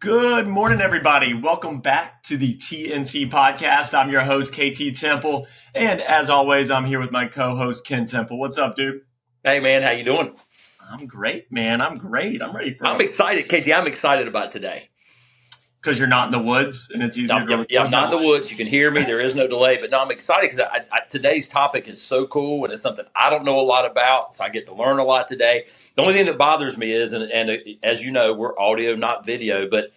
Good 0.00 0.48
morning, 0.48 0.80
everybody. 0.80 1.32
Welcome 1.32 1.80
back 1.80 2.24
to 2.24 2.36
the 2.36 2.56
TNT 2.56 3.30
podcast. 3.30 3.94
I'm 3.94 4.10
your 4.10 4.22
host, 4.22 4.52
KT 4.52 4.98
Temple. 4.98 5.46
And 5.76 6.00
as 6.00 6.28
always, 6.28 6.72
I'm 6.72 6.84
here 6.84 6.98
with 6.98 7.12
my 7.12 7.28
co-host, 7.28 7.86
Ken 7.86 8.04
Temple. 8.04 8.36
What's 8.38 8.58
up, 8.58 8.74
dude? 8.74 9.02
Hey, 9.44 9.60
man. 9.60 9.82
How 9.82 9.92
you 9.92 10.02
doing? 10.02 10.34
I'm 10.90 11.06
great, 11.06 11.52
man. 11.52 11.80
I'm 11.80 11.96
great. 11.96 12.42
I'm 12.42 12.54
ready 12.54 12.74
for 12.74 12.84
I'm 12.84 13.00
excited, 13.00 13.44
KT. 13.44 13.72
I'm 13.72 13.86
excited 13.86 14.26
about 14.26 14.50
today. 14.50 14.88
Because 15.86 16.00
you're 16.00 16.08
not 16.08 16.26
in 16.26 16.32
the 16.32 16.44
woods 16.44 16.90
and 16.92 17.00
it's 17.00 17.16
easier 17.16 17.36
I'm, 17.36 17.46
to 17.46 17.66
yeah, 17.70 17.84
I'm 17.84 17.92
not 17.92 18.12
in 18.12 18.20
the 18.20 18.26
woods. 18.26 18.50
You 18.50 18.56
can 18.56 18.66
hear 18.66 18.90
me. 18.90 19.04
There 19.04 19.20
is 19.20 19.36
no 19.36 19.46
delay. 19.46 19.78
But 19.80 19.90
no, 19.90 20.02
I'm 20.02 20.10
excited 20.10 20.50
because 20.50 20.68
I, 20.68 20.84
I, 20.90 21.00
today's 21.08 21.48
topic 21.48 21.86
is 21.86 22.02
so 22.02 22.26
cool 22.26 22.64
and 22.64 22.72
it's 22.72 22.82
something 22.82 23.04
I 23.14 23.30
don't 23.30 23.44
know 23.44 23.60
a 23.60 23.62
lot 23.62 23.88
about. 23.88 24.32
So 24.32 24.42
I 24.42 24.48
get 24.48 24.66
to 24.66 24.74
learn 24.74 24.98
a 24.98 25.04
lot 25.04 25.28
today. 25.28 25.68
The 25.94 26.02
only 26.02 26.14
thing 26.14 26.26
that 26.26 26.36
bothers 26.36 26.76
me 26.76 26.90
is, 26.90 27.12
and, 27.12 27.30
and 27.30 27.60
as 27.84 28.04
you 28.04 28.10
know, 28.10 28.32
we're 28.32 28.58
audio, 28.58 28.96
not 28.96 29.24
video, 29.24 29.68
but 29.68 29.92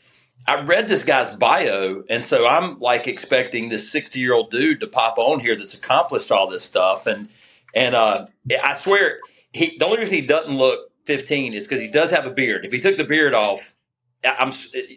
I 0.48 0.62
read 0.62 0.88
this 0.88 1.04
guy's 1.04 1.36
bio, 1.36 2.04
and 2.08 2.24
so 2.24 2.48
I'm 2.48 2.80
like 2.80 3.08
expecting 3.08 3.70
this 3.70 3.92
60 3.92 4.20
year 4.20 4.34
old 4.34 4.52
dude 4.52 4.80
to 4.82 4.88
pop 4.88 5.18
on 5.18 5.40
here 5.40 5.56
that's 5.56 5.74
accomplished 5.74 6.32
all 6.32 6.48
this 6.50 6.64
stuff. 6.64 7.08
And 7.08 7.30
and 7.74 7.96
uh, 7.96 8.28
I 8.64 8.78
swear, 8.78 9.20
he 9.54 9.76
the 9.78 9.86
only 9.86 9.98
reason 9.98 10.14
he 10.14 10.22
doesn't 10.22 10.56
look 10.56 10.92
15 11.06 11.54
is 11.54 11.64
because 11.64 11.82
he 11.82 11.88
does 11.88 12.10
have 12.10 12.28
a 12.28 12.32
beard. 12.32 12.66
If 12.66 12.72
he 12.72 12.80
took 12.80 12.98
the 12.98 13.04
beard 13.04 13.34
off, 13.34 13.76
I'm 14.24 14.52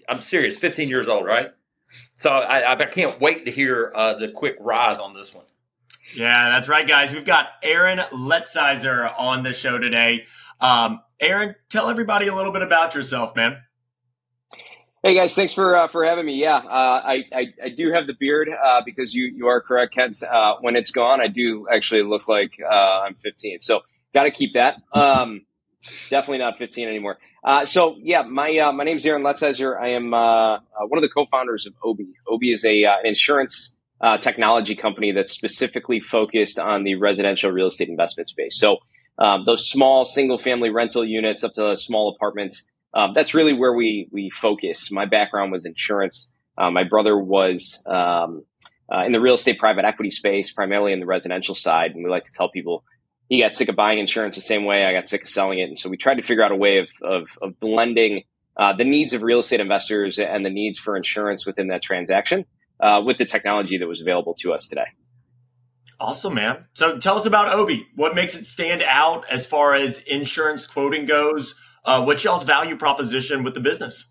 I'm 0.09 0.21
serious. 0.21 0.55
15 0.55 0.89
years 0.89 1.09
old, 1.09 1.25
right? 1.25 1.51
So 2.15 2.31
I, 2.31 2.73
I 2.73 2.85
can't 2.87 3.21
wait 3.21 3.45
to 3.45 3.51
hear 3.51 3.93
uh, 3.95 4.15
the 4.15 4.29
quick 4.29 4.57
rise 4.61 4.99
on 4.99 5.15
this 5.15 5.35
one. 5.35 5.45
Yeah, 6.17 6.51
that's 6.51 6.69
right, 6.69 6.87
guys. 6.87 7.13
We've 7.13 7.25
got 7.25 7.49
Aaron 7.63 7.99
Letzeiser 8.13 9.13
on 9.19 9.43
the 9.43 9.53
show 9.53 9.79
today. 9.79 10.25
Um, 10.61 11.01
Aaron, 11.21 11.55
tell 11.71 11.89
everybody 11.89 12.27
a 12.29 12.35
little 12.35 12.53
bit 12.53 12.63
about 12.63 12.95
yourself, 12.95 13.37
man. 13.37 13.59
Hey 15.05 15.15
guys, 15.17 15.35
thanks 15.35 15.53
for 15.53 15.75
uh, 15.75 15.89
for 15.89 16.05
having 16.05 16.27
me. 16.27 16.35
Yeah, 16.41 16.59
uh, 16.59 17.03
I, 17.05 17.25
I, 17.35 17.47
I 17.65 17.69
do 17.77 17.93
have 17.93 18.07
the 18.07 18.15
beard 18.15 18.49
uh, 18.49 18.83
because 18.85 19.13
you 19.13 19.25
you 19.25 19.49
are 19.49 19.61
correct, 19.61 19.95
Ken. 19.95 20.13
Uh, 20.29 20.55
when 20.61 20.77
it's 20.77 20.93
gone, 20.93 21.21
I 21.21 21.27
do 21.27 21.67
actually 21.73 22.05
look 22.05 22.29
like 22.29 22.53
uh, 22.65 23.01
I'm 23.01 23.15
15. 23.17 23.63
So 23.63 23.81
got 24.15 24.25
to 24.25 24.31
keep 24.31 24.53
that. 24.55 24.77
Um, 24.93 25.45
definitely 26.09 26.39
not 26.39 26.57
15 26.57 26.87
anymore. 26.87 27.19
Uh, 27.45 27.65
so 27.65 27.97
yeah, 28.01 28.23
my 28.23 28.71
my 28.73 28.85
name 28.85 28.97
is 28.97 29.07
Aaron 29.07 29.23
Letzeiser. 29.23 29.81
I 29.81 29.89
am 29.91 30.11
one 30.11 30.99
of 30.99 31.03
the 31.03 31.09
co-founders 31.09 31.67
of 31.67 31.75
Obie. 31.85 32.15
Obie 32.29 32.53
is 32.53 32.65
a 32.65 32.85
an 32.85 33.05
insurance 33.05 33.77
technology 34.21 34.75
company 34.75 35.13
that's 35.13 35.33
specifically 35.33 36.01
focused 36.01 36.59
on 36.59 36.85
the 36.85 36.95
residential 36.97 37.51
real 37.51 37.69
estate 37.69 37.89
investment 37.89 38.29
space. 38.29 38.59
So 38.59 38.79
um, 39.19 39.45
those 39.45 39.69
small 39.69 40.05
single 40.05 40.39
family 40.39 40.71
rental 40.71 41.05
units 41.05 41.45
up 41.45 41.55
to 41.55 41.77
small 41.77 42.15
apartments 42.15 42.65
um, 42.95 43.13
that's 43.15 43.35
really 43.35 43.55
where 43.55 43.73
we 43.73 44.09
we 44.13 44.31
focus. 44.31 44.91
My 44.91 45.07
background 45.07 45.53
was 45.53 45.65
insurance. 45.65 46.29
Uh, 46.59 46.71
my 46.71 46.85
brother 46.85 47.19
was 47.19 47.83
um, 47.87 48.45
uh, 48.93 49.05
in 49.05 49.13
the 49.13 49.21
real 49.21 49.35
estate 49.35 49.59
private 49.59 49.85
equity 49.85 50.11
space, 50.11 50.53
primarily 50.53 50.93
in 50.93 51.01
the 51.01 51.07
residential 51.07 51.55
side. 51.55 51.93
And 51.95 52.05
we 52.05 52.11
like 52.11 52.25
to 52.25 52.33
tell 52.33 52.51
people 52.51 52.85
he 53.33 53.41
got 53.41 53.55
sick 53.55 53.71
of 53.71 53.77
buying 53.77 53.99
insurance 53.99 54.37
the 54.37 54.43
same 54.43 54.67
way 54.67 54.85
I 54.85 54.93
got 54.93 55.09
sick 55.09 55.23
of 55.23 55.29
selling 55.29 55.59
it. 55.59 55.63
And 55.63 55.79
so 55.79 55.89
we 55.89 55.97
tried 55.97 56.17
to 56.17 56.23
figure 56.23 56.45
out 56.45 56.53
a 56.53 56.57
way 56.57 56.81
of 56.81 56.89
of, 57.03 57.23
of 57.41 57.59
blending 57.61 58.25
uh, 58.59 58.77
the 58.77 58.85
needs 58.85 59.15
of 59.15 59.23
real 59.23 59.39
estate 59.39 59.59
investors 59.59 60.19
and 60.19 60.45
the 60.45 60.51
needs 60.51 60.79
for 60.79 60.99
insurance 60.99 61.47
within 61.47 61.69
that 61.69 61.81
transaction 61.81 62.45
uh, 62.79 63.01
with 63.03 63.17
the 63.17 63.25
technology 63.25 63.79
that 63.79 63.89
was 63.89 64.03
available 64.03 64.35
to 64.41 64.53
us 64.53 64.69
today. 64.69 64.85
Awesome, 65.99 66.35
man. 66.35 66.67
So 66.75 66.99
tell 66.99 67.17
us 67.17 67.25
about 67.25 67.49
Obie. 67.49 67.87
What 67.97 68.15
makes 68.15 68.37
it 68.37 68.47
stand 68.47 68.83
out 68.83 69.25
as 69.31 69.47
far 69.47 69.75
as 69.75 70.01
insurance 70.01 70.67
quoting 70.67 71.07
goes? 71.07 71.55
Uh, 71.87 72.05
what's 72.05 72.23
y'all's 72.25 72.45
value 72.45 72.77
proposition 72.77 73.45
with 73.45 73.55
the 73.55 73.61
business? 73.61 74.11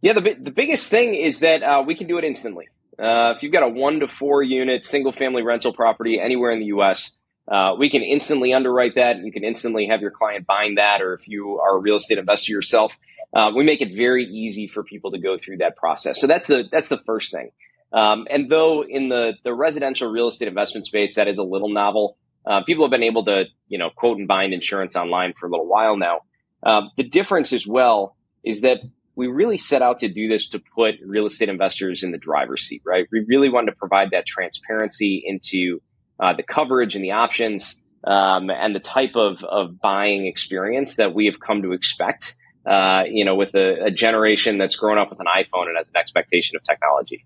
Yeah, 0.00 0.14
the, 0.14 0.34
the 0.36 0.50
biggest 0.50 0.90
thing 0.90 1.14
is 1.14 1.40
that 1.40 1.62
uh, 1.62 1.84
we 1.86 1.94
can 1.94 2.08
do 2.08 2.18
it 2.18 2.24
instantly. 2.24 2.66
Uh, 2.98 3.34
if 3.36 3.44
you've 3.44 3.52
got 3.52 3.62
a 3.62 3.68
one 3.68 4.00
to 4.00 4.08
four 4.08 4.42
unit 4.42 4.84
single 4.84 5.12
family 5.12 5.42
rental 5.42 5.72
property 5.72 6.18
anywhere 6.18 6.50
in 6.50 6.58
the 6.58 6.66
US, 6.66 7.16
uh, 7.50 7.74
we 7.78 7.88
can 7.90 8.02
instantly 8.02 8.52
underwrite 8.52 8.94
that. 8.96 9.24
You 9.24 9.32
can 9.32 9.44
instantly 9.44 9.86
have 9.86 10.00
your 10.00 10.10
client 10.10 10.46
buying 10.46 10.74
that, 10.76 11.00
or 11.00 11.14
if 11.14 11.26
you 11.26 11.60
are 11.60 11.76
a 11.76 11.80
real 11.80 11.96
estate 11.96 12.18
investor 12.18 12.52
yourself, 12.52 12.92
uh, 13.34 13.50
we 13.54 13.64
make 13.64 13.80
it 13.80 13.94
very 13.94 14.24
easy 14.24 14.66
for 14.66 14.82
people 14.82 15.10
to 15.12 15.18
go 15.18 15.36
through 15.36 15.58
that 15.58 15.76
process. 15.76 16.20
So 16.20 16.26
that's 16.26 16.46
the 16.46 16.64
that's 16.70 16.88
the 16.88 16.98
first 16.98 17.32
thing. 17.32 17.50
Um, 17.92 18.26
and 18.30 18.50
though 18.50 18.84
in 18.84 19.08
the 19.08 19.32
the 19.44 19.54
residential 19.54 20.10
real 20.10 20.28
estate 20.28 20.48
investment 20.48 20.86
space, 20.86 21.14
that 21.14 21.28
is 21.28 21.38
a 21.38 21.42
little 21.42 21.70
novel. 21.70 22.16
Uh, 22.46 22.62
people 22.64 22.84
have 22.84 22.90
been 22.90 23.02
able 23.02 23.24
to, 23.24 23.44
you 23.68 23.78
know, 23.78 23.90
quote 23.94 24.18
and 24.18 24.28
bind 24.28 24.54
insurance 24.54 24.96
online 24.96 25.34
for 25.38 25.46
a 25.46 25.50
little 25.50 25.66
while 25.66 25.96
now. 25.96 26.20
Um, 26.62 26.90
the 26.96 27.02
difference 27.02 27.52
as 27.52 27.66
well 27.66 28.16
is 28.44 28.62
that 28.62 28.78
we 29.16 29.26
really 29.26 29.58
set 29.58 29.82
out 29.82 30.00
to 30.00 30.08
do 30.08 30.28
this 30.28 30.48
to 30.50 30.60
put 30.74 30.94
real 31.04 31.26
estate 31.26 31.48
investors 31.48 32.02
in 32.02 32.12
the 32.12 32.18
driver's 32.18 32.62
seat, 32.62 32.82
right? 32.86 33.06
We 33.10 33.24
really 33.26 33.50
wanted 33.50 33.72
to 33.72 33.76
provide 33.76 34.12
that 34.12 34.26
transparency 34.26 35.22
into 35.26 35.82
uh, 36.20 36.32
the 36.34 36.42
coverage 36.42 36.94
and 36.94 37.04
the 37.04 37.12
options 37.12 37.76
um, 38.04 38.50
and 38.50 38.74
the 38.74 38.80
type 38.80 39.16
of, 39.16 39.42
of 39.44 39.80
buying 39.80 40.26
experience 40.26 40.96
that 40.96 41.14
we 41.14 41.26
have 41.26 41.40
come 41.40 41.62
to 41.62 41.72
expect, 41.72 42.36
uh, 42.66 43.02
you 43.08 43.24
know, 43.24 43.34
with 43.34 43.54
a, 43.54 43.86
a 43.86 43.90
generation 43.90 44.58
that's 44.58 44.76
grown 44.76 44.98
up 44.98 45.10
with 45.10 45.20
an 45.20 45.26
iPhone 45.26 45.66
and 45.66 45.76
has 45.76 45.88
an 45.88 45.96
expectation 45.96 46.56
of 46.56 46.62
technology. 46.62 47.24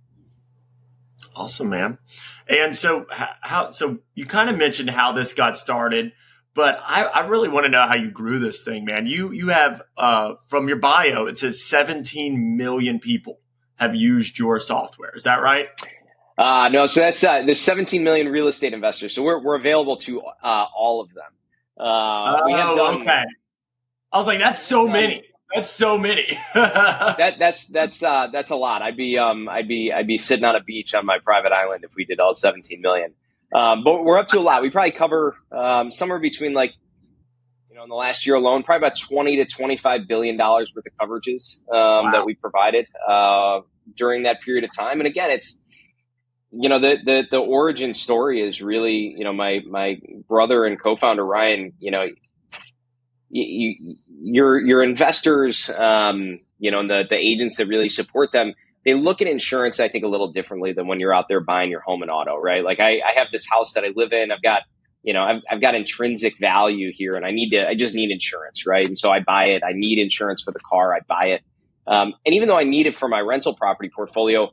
Awesome, 1.35 1.71
man. 1.71 1.99
And 2.49 2.77
so, 2.77 3.07
how? 3.11 3.71
So 3.71 3.99
you 4.15 4.27
kind 4.27 4.51
of 4.51 4.59
mentioned 4.59 4.91
how 4.91 5.13
this 5.13 5.33
got 5.33 5.57
started, 5.57 6.13
but 6.55 6.81
I, 6.85 7.05
I 7.05 7.27
really 7.27 7.49
want 7.49 7.65
to 7.65 7.71
know 7.71 7.87
how 7.87 7.97
you 7.97 8.11
grew 8.11 8.39
this 8.39 8.65
thing, 8.65 8.85
man. 8.85 9.07
You 9.07 9.31
you 9.33 9.49
have 9.49 9.83
uh, 9.97 10.35
from 10.49 10.69
your 10.69 10.77
bio, 10.77 11.27
it 11.27 11.39
says 11.39 11.65
17 11.65 12.57
million 12.57 12.99
people 12.99 13.41
have 13.77 13.95
used 13.95 14.39
your 14.39 14.61
software. 14.61 15.15
Is 15.17 15.25
that 15.25 15.41
right? 15.41 15.69
Uh, 16.39 16.69
no, 16.69 16.87
so 16.87 17.01
that's 17.01 17.23
uh, 17.23 17.43
there's 17.45 17.61
17 17.61 18.03
million 18.03 18.29
real 18.29 18.49
estate 18.49 18.73
investors. 18.73 19.15
So 19.15 19.23
we're 19.23 19.43
we're 19.43 19.57
available 19.57 19.99
to 19.99 20.21
uh, 20.21 20.67
all 20.77 21.01
of 21.01 21.13
them. 21.13 21.31
Uh, 21.79 22.41
oh, 22.43 22.77
done, 22.77 23.01
okay. 23.03 23.25
I 24.13 24.19
was 24.19 24.27
like, 24.27 24.39
that's 24.39 24.63
so 24.63 24.89
many. 24.89 25.25
That's 25.55 25.69
so 25.69 25.99
many. 25.99 26.27
that 26.55 27.37
that's 27.39 27.67
that's 27.67 28.03
uh, 28.03 28.29
that's 28.33 28.51
a 28.51 28.57
lot. 28.57 28.81
I'd 28.83 28.97
be 28.97 29.19
um 29.19 29.49
I'd 29.49 29.69
be 29.69 29.93
I'd 29.93 30.07
be 30.07 30.19
sitting 30.19 30.45
on 30.45 30.57
a 30.57 30.63
beach 30.63 30.95
on 30.95 31.05
my 31.05 31.19
private 31.19 31.53
island 31.53 31.85
if 31.85 31.91
we 31.95 32.05
did 32.05 32.21
all 32.21 32.35
17 32.35 32.81
million. 32.81 33.13
Um, 33.55 33.85
but 33.85 34.03
we're 34.03 34.19
up 34.19 34.29
to 34.29 34.39
a 34.39 34.41
lot. 34.41 34.63
We 34.63 34.71
probably 34.71 34.93
cover 34.93 35.37
um, 35.51 35.93
somewhere 35.93 36.19
between 36.19 36.55
like 36.55 36.73
you 37.69 37.77
know 37.77 37.83
in 37.83 37.91
the 37.91 37.95
last 37.95 38.27
year 38.27 38.37
alone, 38.37 38.63
probably 38.63 38.87
about 38.87 38.99
20 38.99 39.37
to 39.37 39.45
25 39.45 40.09
billion 40.09 40.39
dollars 40.39 40.73
worth 40.75 40.87
of 40.87 40.93
coverages 40.97 41.61
um, 41.69 42.07
wow. 42.07 42.11
that 42.13 42.25
we 42.25 42.35
provided 42.35 42.87
uh, 43.07 43.61
during 43.95 44.23
that 44.23 44.41
period 44.43 44.65
of 44.65 44.73
time. 44.73 45.01
And 45.01 45.07
again, 45.07 45.31
it's 45.31 45.59
you 46.53 46.69
know 46.69 46.81
the, 46.81 46.97
the 47.05 47.23
the 47.31 47.39
origin 47.39 47.95
story 47.95 48.41
is 48.41 48.63
really 48.63 49.15
you 49.17 49.25
know 49.25 49.33
my 49.33 49.61
my 49.69 50.01
brother 50.29 50.65
and 50.65 50.81
co-founder 50.81 51.25
Ryan. 51.25 51.73
You 51.79 51.91
know 51.93 52.09
you, 53.33 53.97
your 54.23 54.61
your 54.61 54.83
investors, 54.83 55.71
um, 55.71 56.41
you 56.59 56.71
know, 56.71 56.81
and 56.81 56.91
the 56.91 57.05
the 57.09 57.17
agents 57.17 57.57
that 57.57 57.67
really 57.67 57.89
support 57.89 58.31
them, 58.33 58.55
they 58.85 58.95
look 58.95 59.21
at 59.23 59.29
insurance, 59.29 59.81
I 59.81 59.89
think, 59.89 60.05
a 60.05 60.09
little 60.09 60.33
differently 60.33 60.73
than 60.73 60.87
when 60.87 61.01
you're 61.01 61.15
out 61.15 61.27
there 61.29 61.41
buying 61.41 61.71
your 61.71 61.81
home 61.81 62.03
and 62.03 62.11
auto, 62.11 62.37
right? 62.37 62.65
Like 62.65 62.81
I, 62.81 63.01
I 63.01 63.13
have 63.17 63.29
this 63.33 63.47
house 63.51 63.73
that 63.73 63.85
I 63.85 63.89
live 63.97 64.13
in. 64.13 64.31
I've 64.31 64.43
got, 64.43 64.63
you 65.03 65.15
know, 65.15 65.23
I've, 65.23 65.43
I've 65.51 65.61
got 65.61 65.75
intrinsic 65.75 66.35
value 66.41 66.93
here, 66.93 67.15
and 67.15 67.25
I 67.25 67.31
need 67.31 67.51
to, 67.51 67.67
I 67.67 67.75
just 67.75 67.95
need 67.95 68.11
insurance, 68.11 68.67
right? 68.67 68.87
And 68.87 68.99
so 68.99 69.11
I 69.11 69.21
buy 69.21 69.47
it. 69.47 69.63
I 69.67 69.73
need 69.73 69.99
insurance 69.99 70.43
for 70.43 70.53
the 70.53 70.61
car. 70.61 70.95
I 70.95 71.01
buy 71.09 71.29
it, 71.29 71.43
um, 71.87 72.15
and 72.27 72.35
even 72.35 72.49
though 72.49 72.59
I 72.59 72.65
need 72.65 72.87
it 72.87 72.97
for 72.97 73.09
my 73.09 73.21
rental 73.21 73.55
property 73.55 73.91
portfolio, 73.95 74.51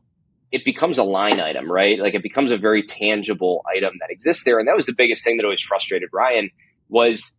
it 0.51 0.65
becomes 0.65 0.97
a 0.97 1.03
line 1.03 1.39
item, 1.39 1.71
right? 1.71 1.99
Like 1.99 2.15
it 2.15 2.23
becomes 2.23 2.51
a 2.51 2.57
very 2.57 2.83
tangible 2.83 3.61
item 3.75 3.93
that 3.99 4.09
exists 4.09 4.43
there. 4.43 4.59
And 4.59 4.67
that 4.67 4.75
was 4.75 4.85
the 4.85 4.93
biggest 4.93 5.23
thing 5.23 5.37
that 5.37 5.43
always 5.43 5.61
frustrated 5.61 6.09
Ryan 6.11 6.49
was 6.89 7.33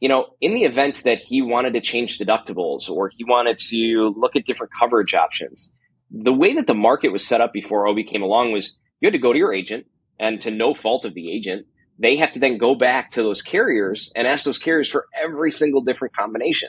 you 0.00 0.08
know, 0.08 0.26
in 0.40 0.54
the 0.54 0.64
event 0.64 1.02
that 1.04 1.20
he 1.20 1.40
wanted 1.42 1.72
to 1.72 1.80
change 1.80 2.18
deductibles 2.18 2.88
or 2.88 3.08
he 3.08 3.24
wanted 3.24 3.58
to 3.58 4.14
look 4.16 4.36
at 4.36 4.44
different 4.44 4.72
coverage 4.78 5.14
options, 5.14 5.72
the 6.10 6.32
way 6.32 6.54
that 6.54 6.66
the 6.66 6.74
market 6.74 7.10
was 7.10 7.26
set 7.26 7.40
up 7.40 7.52
before 7.52 7.86
Obie 7.86 8.04
came 8.04 8.22
along 8.22 8.52
was 8.52 8.72
you 9.00 9.06
had 9.06 9.12
to 9.12 9.18
go 9.18 9.32
to 9.32 9.38
your 9.38 9.54
agent 9.54 9.86
and 10.18 10.40
to 10.42 10.50
no 10.50 10.74
fault 10.74 11.04
of 11.04 11.14
the 11.14 11.34
agent, 11.34 11.66
they 11.98 12.16
have 12.16 12.32
to 12.32 12.38
then 12.38 12.58
go 12.58 12.74
back 12.74 13.10
to 13.12 13.22
those 13.22 13.40
carriers 13.40 14.12
and 14.14 14.26
ask 14.26 14.44
those 14.44 14.58
carriers 14.58 14.90
for 14.90 15.06
every 15.18 15.50
single 15.50 15.80
different 15.80 16.14
combination. 16.14 16.68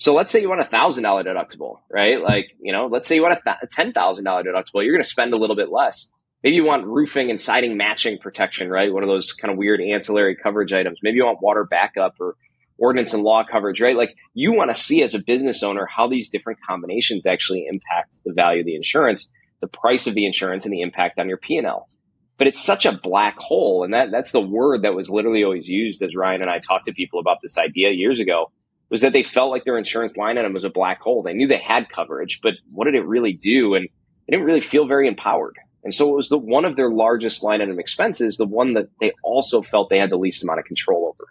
So 0.00 0.14
let's 0.14 0.32
say 0.32 0.40
you 0.40 0.48
want 0.48 0.62
a 0.62 0.64
thousand 0.64 1.02
dollar 1.02 1.22
deductible, 1.22 1.80
right? 1.90 2.22
Like, 2.22 2.56
you 2.58 2.72
know, 2.72 2.86
let's 2.86 3.06
say 3.06 3.16
you 3.16 3.22
want 3.22 3.38
a, 3.44 3.66
ten 3.70 3.92
thousand 3.92 4.24
dollar 4.24 4.42
deductible. 4.42 4.82
You're 4.82 4.94
going 4.94 5.02
to 5.02 5.08
spend 5.08 5.34
a 5.34 5.36
little 5.36 5.56
bit 5.56 5.70
less. 5.70 6.08
Maybe 6.42 6.56
you 6.56 6.64
want 6.64 6.86
roofing 6.86 7.28
and 7.28 7.38
siding 7.38 7.76
matching 7.76 8.16
protection, 8.16 8.70
right? 8.70 8.90
One 8.90 9.02
of 9.02 9.10
those 9.10 9.34
kind 9.34 9.52
of 9.52 9.58
weird 9.58 9.78
ancillary 9.82 10.36
coverage 10.42 10.72
items. 10.72 11.00
Maybe 11.02 11.18
you 11.18 11.26
want 11.26 11.42
water 11.42 11.64
backup 11.70 12.14
or 12.18 12.36
ordinance 12.78 13.12
and 13.12 13.22
law 13.22 13.44
coverage, 13.44 13.78
right? 13.82 13.94
Like 13.94 14.14
you 14.32 14.54
want 14.54 14.70
to 14.70 14.82
see 14.82 15.02
as 15.02 15.14
a 15.14 15.18
business 15.18 15.62
owner 15.62 15.84
how 15.84 16.08
these 16.08 16.30
different 16.30 16.60
combinations 16.66 17.26
actually 17.26 17.66
impact 17.68 18.20
the 18.24 18.32
value 18.32 18.60
of 18.60 18.66
the 18.66 18.76
insurance, 18.76 19.28
the 19.60 19.68
price 19.68 20.06
of 20.06 20.14
the 20.14 20.24
insurance, 20.24 20.64
and 20.64 20.72
the 20.72 20.80
impact 20.80 21.18
on 21.18 21.28
your 21.28 21.36
P 21.36 21.58
and 21.58 21.66
L. 21.66 21.90
But 22.38 22.48
it's 22.48 22.64
such 22.64 22.86
a 22.86 22.92
black 22.92 23.38
hole, 23.38 23.84
and 23.84 23.92
that 23.92 24.10
that's 24.10 24.32
the 24.32 24.40
word 24.40 24.84
that 24.84 24.96
was 24.96 25.10
literally 25.10 25.44
always 25.44 25.68
used 25.68 26.02
as 26.02 26.16
Ryan 26.16 26.40
and 26.40 26.50
I 26.50 26.58
talked 26.58 26.86
to 26.86 26.94
people 26.94 27.20
about 27.20 27.36
this 27.42 27.58
idea 27.58 27.90
years 27.90 28.18
ago. 28.18 28.50
Was 28.90 29.00
that 29.02 29.12
they 29.12 29.22
felt 29.22 29.50
like 29.50 29.64
their 29.64 29.78
insurance 29.78 30.16
line 30.16 30.36
item 30.38 30.52
was 30.52 30.64
a 30.64 30.70
black 30.70 31.00
hole. 31.00 31.22
They 31.22 31.32
knew 31.32 31.46
they 31.46 31.58
had 31.58 31.88
coverage, 31.88 32.40
but 32.42 32.54
what 32.72 32.84
did 32.84 32.94
it 32.94 33.06
really 33.06 33.32
do? 33.32 33.74
And 33.74 33.88
they 34.26 34.32
didn't 34.32 34.46
really 34.46 34.60
feel 34.60 34.86
very 34.86 35.06
empowered. 35.06 35.56
And 35.82 35.94
so 35.94 36.08
it 36.10 36.16
was 36.16 36.28
the 36.28 36.38
one 36.38 36.64
of 36.64 36.76
their 36.76 36.90
largest 36.90 37.42
line 37.42 37.62
item 37.62 37.78
expenses, 37.78 38.36
the 38.36 38.46
one 38.46 38.74
that 38.74 38.88
they 39.00 39.12
also 39.22 39.62
felt 39.62 39.88
they 39.88 39.98
had 39.98 40.10
the 40.10 40.16
least 40.16 40.42
amount 40.42 40.58
of 40.58 40.66
control 40.66 41.06
over. 41.08 41.28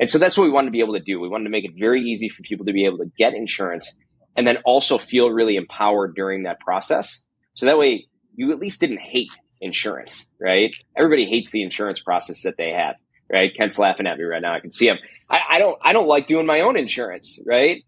And 0.00 0.10
so 0.10 0.18
that's 0.18 0.36
what 0.36 0.44
we 0.44 0.50
wanted 0.50 0.66
to 0.66 0.72
be 0.72 0.80
able 0.80 0.94
to 0.94 1.00
do. 1.00 1.20
We 1.20 1.28
wanted 1.28 1.44
to 1.44 1.50
make 1.50 1.64
it 1.64 1.72
very 1.78 2.02
easy 2.02 2.28
for 2.28 2.42
people 2.42 2.66
to 2.66 2.72
be 2.72 2.86
able 2.86 2.98
to 2.98 3.10
get 3.16 3.34
insurance 3.34 3.94
and 4.36 4.46
then 4.46 4.56
also 4.64 4.98
feel 4.98 5.30
really 5.30 5.56
empowered 5.56 6.14
during 6.14 6.44
that 6.44 6.58
process. 6.60 7.22
So 7.54 7.66
that 7.66 7.78
way 7.78 8.08
you 8.34 8.50
at 8.52 8.58
least 8.58 8.80
didn't 8.80 9.00
hate 9.00 9.30
insurance, 9.60 10.26
right? 10.40 10.74
Everybody 10.96 11.26
hates 11.26 11.50
the 11.50 11.62
insurance 11.62 12.00
process 12.00 12.42
that 12.42 12.56
they 12.56 12.70
have, 12.70 12.96
right? 13.30 13.52
Kent's 13.56 13.78
laughing 13.78 14.06
at 14.06 14.18
me 14.18 14.24
right 14.24 14.42
now. 14.42 14.54
I 14.54 14.60
can 14.60 14.72
see 14.72 14.88
him. 14.88 14.96
I, 15.30 15.40
I 15.50 15.58
don't 15.58 15.78
I 15.82 15.92
don't 15.92 16.06
like 16.06 16.26
doing 16.26 16.46
my 16.46 16.60
own 16.60 16.76
insurance, 16.76 17.38
right? 17.46 17.82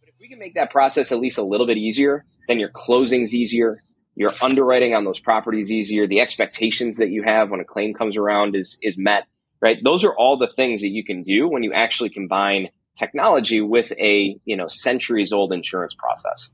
But 0.00 0.08
if 0.08 0.14
we 0.20 0.28
can 0.28 0.38
make 0.38 0.54
that 0.54 0.70
process 0.70 1.12
at 1.12 1.18
least 1.18 1.38
a 1.38 1.42
little 1.42 1.66
bit 1.66 1.76
easier, 1.76 2.24
then 2.48 2.58
your 2.58 2.70
closing's 2.70 3.34
easier, 3.34 3.82
your 4.14 4.30
underwriting 4.42 4.94
on 4.94 5.04
those 5.04 5.20
properties 5.20 5.70
easier, 5.70 6.06
the 6.06 6.20
expectations 6.20 6.98
that 6.98 7.10
you 7.10 7.22
have 7.22 7.50
when 7.50 7.60
a 7.60 7.64
claim 7.64 7.94
comes 7.94 8.16
around 8.16 8.56
is 8.56 8.78
is 8.82 8.96
met, 8.96 9.24
right? 9.60 9.78
Those 9.82 10.04
are 10.04 10.14
all 10.14 10.36
the 10.36 10.48
things 10.48 10.80
that 10.80 10.88
you 10.88 11.04
can 11.04 11.22
do 11.22 11.48
when 11.48 11.62
you 11.62 11.72
actually 11.72 12.10
combine 12.10 12.70
technology 12.98 13.60
with 13.60 13.92
a, 13.92 14.36
you 14.44 14.56
know, 14.56 14.66
centuries 14.66 15.32
old 15.32 15.52
insurance 15.52 15.94
process. 15.94 16.50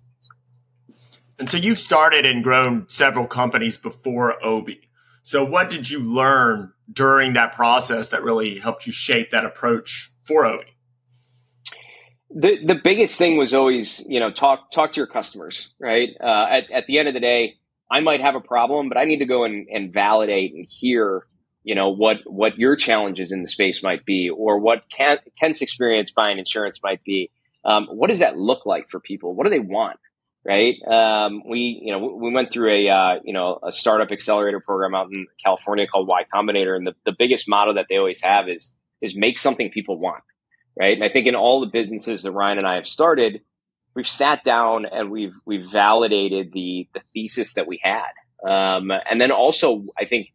And 1.39 1.51
so 1.51 1.57
you've 1.57 1.79
started 1.79 2.25
and 2.25 2.45
grown 2.45 2.89
several 2.89 3.27
companies 3.27 3.77
before 3.77 4.45
Obie. 4.45 4.89
So 5.23 5.45
what 5.45 5.71
did 5.71 5.91
you 5.91 6.01
learn 6.01 6.73
during 6.93 7.33
that 7.33 7.55
process 7.55 8.11
that 8.11 8.23
really 8.23 8.59
helped 8.59 8.87
you 8.87 8.93
shape 8.93 9.31
that 9.31 9.45
approach 9.45 10.13
for 10.25 10.47
Obie? 10.47 10.65
The 12.31 12.59
the 12.67 12.75
biggest 12.83 13.17
thing 13.17 13.37
was 13.37 13.55
always, 13.55 14.05
you 14.09 14.19
know, 14.19 14.31
talk 14.31 14.71
talk 14.73 14.93
to 14.93 14.97
your 15.01 15.07
customers, 15.07 15.69
right? 15.79 16.09
Uh, 16.21 16.47
at, 16.51 16.71
at 16.71 16.87
the 16.87 16.99
end 16.99 17.09
of 17.09 17.15
the 17.15 17.21
day, 17.21 17.57
I 17.91 18.01
might 18.01 18.21
have 18.21 18.35
a 18.35 18.41
problem, 18.41 18.89
but 18.89 18.99
I 18.99 19.05
need 19.05 19.19
to 19.19 19.27
go 19.27 19.45
and, 19.45 19.69
and 19.69 19.93
validate 19.93 20.53
and 20.55 20.67
hear, 20.69 21.27
you 21.63 21.75
know, 21.75 21.91
what 21.91 22.19
what 22.25 22.59
your 22.59 22.75
challenges 22.75 23.31
in 23.31 23.43
the 23.43 23.49
space 23.49 23.83
might 23.83 24.05
be, 24.05 24.31
or 24.31 24.59
what 24.59 24.89
Ken, 24.91 25.19
Kent's 25.39 25.63
experience 25.63 26.11
buying 26.11 26.39
insurance 26.39 26.81
might 26.83 27.05
be. 27.05 27.31
Um, 27.65 27.87
what 27.87 28.11
does 28.11 28.19
that 28.19 28.37
look 28.37 28.67
like 28.67 28.91
for 28.91 29.01
people? 29.01 29.35
What 29.35 29.45
do 29.45 29.51
they 29.51 29.61
want? 29.61 29.99
right? 30.45 30.75
Um, 30.87 31.43
we, 31.49 31.81
you 31.83 31.93
know, 31.93 31.99
we 31.99 32.33
went 32.33 32.53
through 32.53 32.71
a, 32.71 32.89
uh, 32.91 33.15
you 33.25 33.33
know, 33.33 33.59
a 33.63 33.73
startup 33.73 34.13
accelerator 34.13 34.61
program 34.61 34.95
out 34.95 35.11
in 35.11 35.27
California 35.43 35.87
called 35.87 36.07
Y 36.07 36.25
Combinator, 36.33 36.77
and 36.77 36.87
the, 36.87 36.95
the 37.05 37.15
biggest 37.19 37.49
motto 37.49 37.75
that 37.75 37.87
they 37.89 37.97
always 37.97 38.23
have 38.23 38.49
is 38.49 38.73
is 39.05 39.17
make 39.17 39.39
something 39.39 39.71
people 39.71 39.99
want, 39.99 40.25
right? 40.79 40.95
And 40.95 41.05
I 41.05 41.09
think 41.11 41.27
in 41.27 41.37
all 41.37 41.61
the 41.61 41.69
businesses 41.69 42.23
that 42.23 42.33
Ryan 42.33 42.59
and 42.59 42.67
I 42.67 42.77
have 42.77 42.89
started, 42.89 43.43
we've 43.95 44.09
sat 44.09 44.45
down 44.45 44.87
and 44.87 45.11
we've 45.11 45.35
we've 45.47 45.71
validated 45.71 46.53
the 46.53 46.89
the 46.95 47.01
thesis 47.13 47.55
that 47.55 47.67
we 47.67 47.81
had, 47.83 48.13
um, 48.49 48.91
and 49.11 49.21
then 49.21 49.31
also 49.31 49.85
I 49.99 50.05
think 50.05 50.29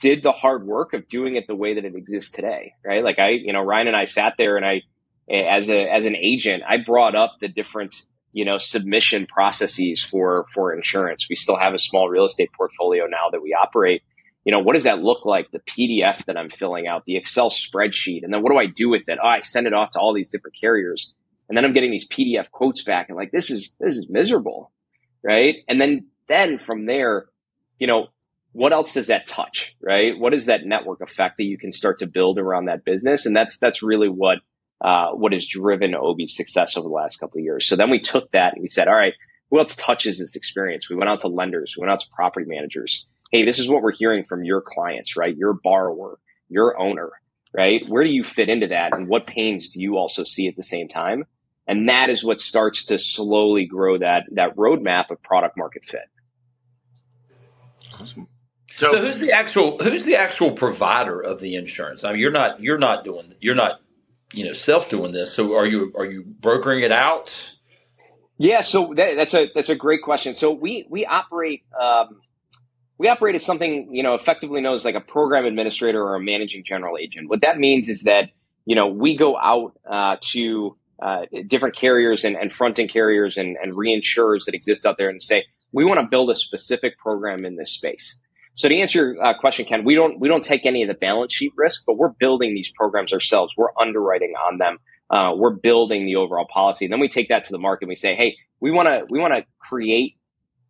did 0.00 0.22
the 0.22 0.32
hard 0.32 0.66
work 0.66 0.92
of 0.94 1.08
doing 1.08 1.36
it 1.36 1.46
the 1.46 1.54
way 1.54 1.74
that 1.74 1.84
it 1.84 1.94
exists 1.94 2.30
today, 2.30 2.72
right? 2.84 3.04
Like 3.04 3.18
I, 3.18 3.30
you 3.30 3.52
know, 3.52 3.62
Ryan 3.62 3.88
and 3.88 3.96
I 3.96 4.04
sat 4.04 4.34
there 4.38 4.56
and 4.56 4.66
I, 4.66 4.82
as 5.30 5.70
a 5.70 5.88
as 5.90 6.04
an 6.04 6.16
agent, 6.16 6.62
I 6.68 6.78
brought 6.78 7.14
up 7.14 7.36
the 7.40 7.48
different 7.48 7.94
you 8.32 8.44
know 8.44 8.58
submission 8.58 9.26
processes 9.26 10.02
for 10.02 10.46
for 10.54 10.74
insurance. 10.74 11.26
We 11.28 11.36
still 11.36 11.56
have 11.58 11.74
a 11.74 11.78
small 11.78 12.08
real 12.08 12.26
estate 12.26 12.50
portfolio 12.56 13.06
now 13.06 13.30
that 13.32 13.42
we 13.42 13.54
operate. 13.54 14.02
You 14.46 14.52
know, 14.52 14.60
what 14.60 14.74
does 14.74 14.84
that 14.84 15.02
look 15.02 15.26
like? 15.26 15.50
The 15.50 15.58
PDF 15.58 16.24
that 16.26 16.36
I'm 16.36 16.50
filling 16.50 16.86
out, 16.86 17.04
the 17.04 17.16
Excel 17.16 17.50
spreadsheet, 17.50 18.22
and 18.22 18.32
then 18.32 18.42
what 18.42 18.52
do 18.52 18.58
I 18.58 18.66
do 18.66 18.88
with 18.88 19.08
it? 19.08 19.18
Oh, 19.20 19.26
I 19.26 19.40
send 19.40 19.66
it 19.66 19.74
off 19.74 19.90
to 19.90 19.98
all 19.98 20.14
these 20.14 20.30
different 20.30 20.56
carriers, 20.58 21.12
and 21.48 21.56
then 21.56 21.64
I'm 21.64 21.72
getting 21.72 21.90
these 21.90 22.06
PDF 22.06 22.48
quotes 22.52 22.84
back, 22.84 23.08
and 23.08 23.16
like 23.16 23.32
this 23.32 23.50
is 23.50 23.74
this 23.80 23.96
is 23.96 24.06
miserable, 24.08 24.70
right? 25.24 25.56
And 25.66 25.80
then 25.80 26.06
then 26.28 26.58
from 26.58 26.86
there, 26.86 27.26
you 27.80 27.88
know, 27.88 28.06
what 28.52 28.72
else 28.72 28.94
does 28.94 29.08
that 29.08 29.26
touch, 29.26 29.74
right? 29.82 30.16
What 30.16 30.32
is 30.32 30.46
that 30.46 30.64
network 30.64 31.00
effect 31.00 31.38
that 31.38 31.44
you 31.44 31.58
can 31.58 31.72
start 31.72 31.98
to 31.98 32.06
build 32.06 32.38
around 32.38 32.66
that 32.66 32.84
business? 32.84 33.26
And 33.26 33.34
that's 33.34 33.58
that's 33.58 33.82
really 33.82 34.08
what 34.08 34.38
uh, 34.80 35.10
what 35.10 35.32
has 35.32 35.48
driven 35.48 35.96
Obie's 35.96 36.36
success 36.36 36.76
over 36.76 36.86
the 36.86 36.94
last 36.94 37.16
couple 37.16 37.38
of 37.38 37.44
years. 37.44 37.66
So 37.66 37.74
then 37.74 37.90
we 37.90 37.98
took 37.98 38.30
that 38.30 38.52
and 38.52 38.62
we 38.62 38.68
said, 38.68 38.86
all 38.86 38.94
right, 38.94 39.14
who 39.50 39.58
else 39.58 39.74
touches 39.74 40.20
this 40.20 40.36
experience? 40.36 40.88
We 40.88 40.94
went 40.94 41.10
out 41.10 41.20
to 41.20 41.28
lenders, 41.28 41.74
we 41.76 41.80
went 41.80 41.90
out 41.90 42.00
to 42.00 42.06
property 42.14 42.46
managers. 42.48 43.06
Hey, 43.32 43.44
this 43.44 43.58
is 43.58 43.68
what 43.68 43.82
we're 43.82 43.92
hearing 43.92 44.24
from 44.24 44.44
your 44.44 44.60
clients, 44.60 45.16
right? 45.16 45.36
Your 45.36 45.52
borrower, 45.52 46.18
your 46.48 46.78
owner, 46.78 47.10
right? 47.52 47.86
Where 47.88 48.04
do 48.04 48.10
you 48.10 48.22
fit 48.22 48.48
into 48.48 48.68
that? 48.68 48.94
And 48.94 49.08
what 49.08 49.26
pains 49.26 49.68
do 49.68 49.80
you 49.80 49.96
also 49.96 50.24
see 50.24 50.48
at 50.48 50.56
the 50.56 50.62
same 50.62 50.88
time? 50.88 51.24
And 51.66 51.88
that 51.88 52.10
is 52.10 52.22
what 52.22 52.38
starts 52.38 52.84
to 52.86 52.98
slowly 52.98 53.66
grow 53.66 53.98
that 53.98 54.24
that 54.32 54.54
roadmap 54.54 55.10
of 55.10 55.20
product 55.22 55.56
market 55.56 55.84
fit. 55.84 56.08
Awesome. 57.98 58.28
So, 58.70 58.92
so, 58.92 58.98
who's 59.00 59.18
the 59.18 59.32
actual 59.32 59.78
who's 59.78 60.04
the 60.04 60.16
actual 60.16 60.52
provider 60.52 61.20
of 61.20 61.40
the 61.40 61.56
insurance? 61.56 62.04
I 62.04 62.12
mean, 62.12 62.20
you're 62.20 62.30
not 62.30 62.60
you're 62.60 62.78
not 62.78 63.02
doing 63.02 63.34
you're 63.40 63.54
not 63.56 63.80
you 64.32 64.44
know 64.44 64.52
self 64.52 64.88
doing 64.88 65.10
this. 65.10 65.34
So 65.34 65.56
are 65.56 65.66
you 65.66 65.92
are 65.96 66.04
you 66.04 66.22
brokering 66.24 66.82
it 66.82 66.92
out? 66.92 67.34
Yeah, 68.38 68.60
so 68.60 68.92
that, 68.96 69.14
that's 69.16 69.34
a 69.34 69.50
that's 69.54 69.70
a 69.70 69.74
great 69.74 70.02
question. 70.02 70.36
So 70.36 70.52
we 70.52 70.86
we 70.90 71.06
operate 71.06 71.62
um, 71.80 72.20
we 72.98 73.08
operate 73.08 73.34
as 73.34 73.44
something 73.44 73.88
you 73.94 74.02
know 74.02 74.14
effectively 74.14 74.60
known 74.60 74.74
as 74.74 74.84
like 74.84 74.94
a 74.94 75.00
program 75.00 75.44
administrator 75.44 76.02
or 76.02 76.14
a 76.14 76.20
managing 76.20 76.64
general 76.64 76.96
agent. 76.98 77.28
What 77.28 77.42
that 77.42 77.58
means 77.58 77.88
is 77.88 78.02
that 78.02 78.30
you 78.64 78.74
know 78.74 78.86
we 78.86 79.16
go 79.16 79.38
out 79.38 79.78
uh, 79.88 80.16
to 80.32 80.76
uh, 81.02 81.26
different 81.46 81.76
carriers 81.76 82.24
and, 82.24 82.36
and 82.36 82.52
fronting 82.52 82.88
carriers 82.88 83.36
and, 83.36 83.56
and 83.62 83.74
reinsurers 83.74 84.46
that 84.46 84.54
exist 84.54 84.86
out 84.86 84.96
there 84.96 85.10
and 85.10 85.22
say 85.22 85.44
we 85.72 85.84
want 85.84 86.00
to 86.00 86.06
build 86.06 86.30
a 86.30 86.34
specific 86.34 86.98
program 86.98 87.44
in 87.44 87.56
this 87.56 87.70
space. 87.70 88.18
So 88.54 88.68
to 88.70 88.74
answer 88.74 89.12
your 89.12 89.22
uh, 89.22 89.38
question, 89.38 89.66
Ken, 89.66 89.84
we 89.84 89.94
don't 89.94 90.18
we 90.18 90.28
don't 90.28 90.42
take 90.42 90.64
any 90.64 90.82
of 90.82 90.88
the 90.88 90.94
balance 90.94 91.34
sheet 91.34 91.52
risk, 91.56 91.84
but 91.86 91.98
we're 91.98 92.12
building 92.18 92.54
these 92.54 92.70
programs 92.70 93.12
ourselves. 93.12 93.52
We're 93.56 93.76
underwriting 93.78 94.32
on 94.48 94.58
them. 94.58 94.78
Uh, 95.10 95.34
we're 95.36 95.54
building 95.54 96.06
the 96.06 96.16
overall 96.16 96.46
policy. 96.52 96.86
And 96.86 96.92
then 96.92 96.98
we 96.98 97.08
take 97.08 97.28
that 97.28 97.44
to 97.44 97.52
the 97.52 97.58
market. 97.58 97.84
and 97.84 97.90
We 97.90 97.96
say, 97.96 98.16
hey, 98.16 98.36
we 98.60 98.70
want 98.70 98.88
to 98.88 99.06
we 99.10 99.20
want 99.20 99.34
to 99.34 99.44
create 99.58 100.16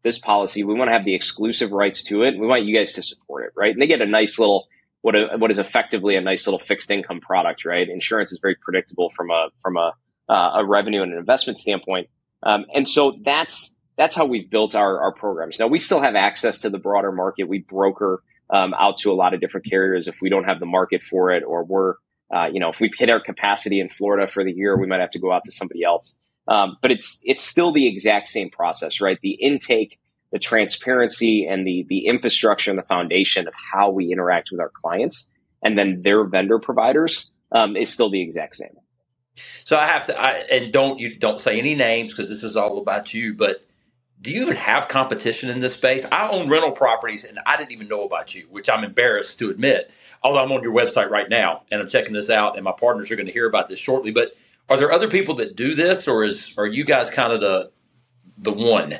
this 0.07 0.19
policy. 0.21 0.63
We 0.63 0.75
want 0.75 0.89
to 0.89 0.93
have 0.93 1.05
the 1.05 1.17
exclusive 1.17 1.73
rights 1.73 2.05
to 2.05 2.23
it. 2.23 2.39
We 2.39 2.47
want 2.47 2.65
you 2.65 2.77
guys 2.77 2.93
to 2.93 3.03
support 3.03 3.45
it, 3.45 3.53
right? 3.57 3.71
And 3.71 3.83
they 3.83 3.89
get 3.89 4.01
a 4.01 4.07
nice 4.07 4.39
little 4.39 4.69
what 5.03 5.17
a, 5.17 5.37
what 5.37 5.51
is 5.51 5.59
effectively 5.59 6.15
a 6.15 6.21
nice 6.21 6.47
little 6.47 6.61
fixed 6.61 6.91
income 6.93 7.21
product, 7.21 7.65
right? 7.65 7.89
Insurance 7.89 8.31
is 8.31 8.39
very 8.41 8.55
predictable 8.55 9.11
from 9.11 9.31
a 9.31 9.49
from 9.63 9.77
a 9.77 9.93
uh, 10.29 10.61
a 10.61 10.65
revenue 10.65 11.03
and 11.03 11.13
an 11.13 11.19
investment 11.19 11.59
standpoint, 11.59 12.09
um, 12.45 12.67
and 12.73 12.89
so 12.89 13.19
that's 13.25 13.75
that's 13.97 14.15
how 14.15 14.27
we've 14.27 14.49
built 14.49 14.75
our, 14.77 15.01
our 15.01 15.13
programs. 15.13 15.59
Now 15.59 15.67
we 15.67 15.81
still 15.81 16.01
have 16.01 16.15
access 16.15 16.61
to 16.61 16.71
the 16.71 16.79
broader 16.79 17.11
market. 17.11 17.49
We 17.49 17.59
broker 17.59 18.23
um, 18.49 18.75
out 18.75 18.99
to 18.99 19.11
a 19.11 19.15
lot 19.15 19.35
of 19.35 19.41
different 19.41 19.67
carriers 19.67 20.07
if 20.07 20.21
we 20.21 20.31
don't 20.31 20.45
have 20.45 20.61
the 20.61 20.67
market 20.67 21.03
for 21.03 21.33
it, 21.33 21.43
or 21.43 21.65
we're 21.65 21.95
uh, 22.33 22.47
you 22.53 22.61
know 22.61 22.71
if 22.71 22.81
we've 22.81 22.95
hit 22.97 23.11
our 23.11 23.21
capacity 23.21 23.81
in 23.81 23.89
Florida 23.89 24.29
for 24.29 24.45
the 24.45 24.53
year, 24.53 24.79
we 24.79 24.87
might 24.87 25.01
have 25.01 25.11
to 25.11 25.21
go 25.21 25.33
out 25.33 25.43
to 25.47 25.53
somebody 25.53 25.83
else. 25.83 26.15
Um, 26.49 26.77
but 26.83 26.91
it's 26.93 27.21
it's 27.25 27.43
still 27.43 27.73
the 27.73 27.89
exact 27.89 28.29
same 28.29 28.51
process, 28.51 29.01
right? 29.01 29.19
The 29.23 29.33
intake, 29.33 29.99
the 30.33 30.39
transparency, 30.39 31.47
and 31.47 31.67
the 31.67 31.87
the 31.89 32.07
infrastructure 32.07 32.71
and 32.71 32.79
the 32.79 32.85
foundation 32.85 33.49
of 33.49 33.55
how 33.55 33.91
we 33.91 34.13
interact 34.13 34.51
with 34.51 34.61
our 34.61 34.71
clients, 34.71 35.29
and 35.63 35.79
then 35.79 36.03
their 36.03 36.25
vendor 36.25 36.59
providers 36.59 37.31
um, 37.53 37.77
is 37.77 37.93
still 37.93 38.11
the 38.11 38.23
exact 38.23 38.57
same. 38.57 38.77
So 39.65 39.77
I 39.77 39.87
have 39.87 40.07
to, 40.07 40.21
I, 40.21 40.31
and 40.51 40.73
don't 40.73 40.99
you 40.99 41.13
don't 41.13 41.41
say 41.41 41.59
any 41.59 41.75
names 41.75 42.13
because 42.13 42.29
this 42.29 42.43
is 42.43 42.57
all 42.57 42.79
about 42.79 43.15
you, 43.15 43.35
but 43.35 43.65
do 44.21 44.31
you 44.31 44.43
even 44.43 44.57
have 44.57 44.89
competition 44.89 45.51
in 45.51 45.61
this 45.61 45.75
space? 45.75 46.05
I 46.11 46.29
own 46.29 46.49
rental 46.49 46.73
properties 46.73 47.25
and 47.25 47.39
I 47.47 47.57
didn't 47.57 47.73
even 47.73 47.89
know 47.89 48.05
about 48.05 48.35
you, 48.35 48.47
which 48.51 48.69
I'm 48.69 48.85
embarrassed 48.85 49.39
to 49.41 49.51
admit. 49.51 49.91
Although 50.23 50.45
I'm 50.45 50.53
on 50.53 50.63
your 50.63 50.75
website 50.75 51.11
right 51.11 51.29
now 51.31 51.63
and 51.71 51.81
I'm 51.81 51.89
checking 51.89 52.15
this 52.15 52.31
out, 52.31 52.57
and 52.57 52.65
my 52.65 52.73
partners 52.73 53.11
are 53.11 53.17
going 53.17 53.27
to 53.27 53.33
hear 53.33 53.47
about 53.47 53.69
this 53.69 53.79
shortly. 53.79 54.11
But 54.11 54.35
are 54.69 54.77
there 54.77 54.93
other 54.93 55.09
people 55.09 55.35
that 55.37 55.57
do 55.57 55.75
this, 55.75 56.09
or 56.09 56.25
is 56.25 56.55
are 56.59 56.67
you 56.67 56.85
guys 56.85 57.11
kind 57.11 57.33
of 57.33 57.41
the 57.41 57.71
the 58.39 58.53
one? 58.53 58.99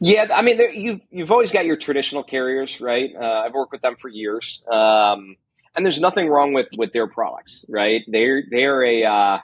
Yeah, 0.00 0.28
I 0.32 0.42
mean, 0.42 0.60
you've 0.74 1.00
you've 1.10 1.32
always 1.32 1.50
got 1.50 1.66
your 1.66 1.76
traditional 1.76 2.22
carriers, 2.22 2.80
right? 2.80 3.10
Uh, 3.14 3.42
I've 3.46 3.54
worked 3.54 3.72
with 3.72 3.82
them 3.82 3.96
for 3.96 4.08
years, 4.08 4.62
um, 4.70 5.36
and 5.74 5.84
there's 5.84 6.00
nothing 6.00 6.28
wrong 6.28 6.52
with 6.52 6.68
with 6.76 6.92
their 6.92 7.08
products, 7.08 7.64
right? 7.68 8.02
They're 8.06 8.44
they're 8.50 8.84
a 8.84 9.04
uh, 9.04 9.38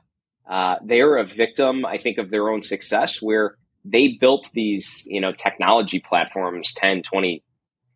uh, 0.49 0.76
they're 0.85 1.17
a 1.17 1.25
victim, 1.25 1.85
I 1.87 1.97
think, 1.97 2.19
of 2.19 2.31
their 2.31 2.49
own 2.50 2.62
success 2.62 3.21
where 3.23 3.57
they 3.85 4.19
built 4.21 4.50
these, 4.53 5.05
you 5.07 5.21
know, 5.21 5.33
technology 5.33 6.00
platforms 6.00 6.73
10, 6.75 7.03
20, 7.03 7.43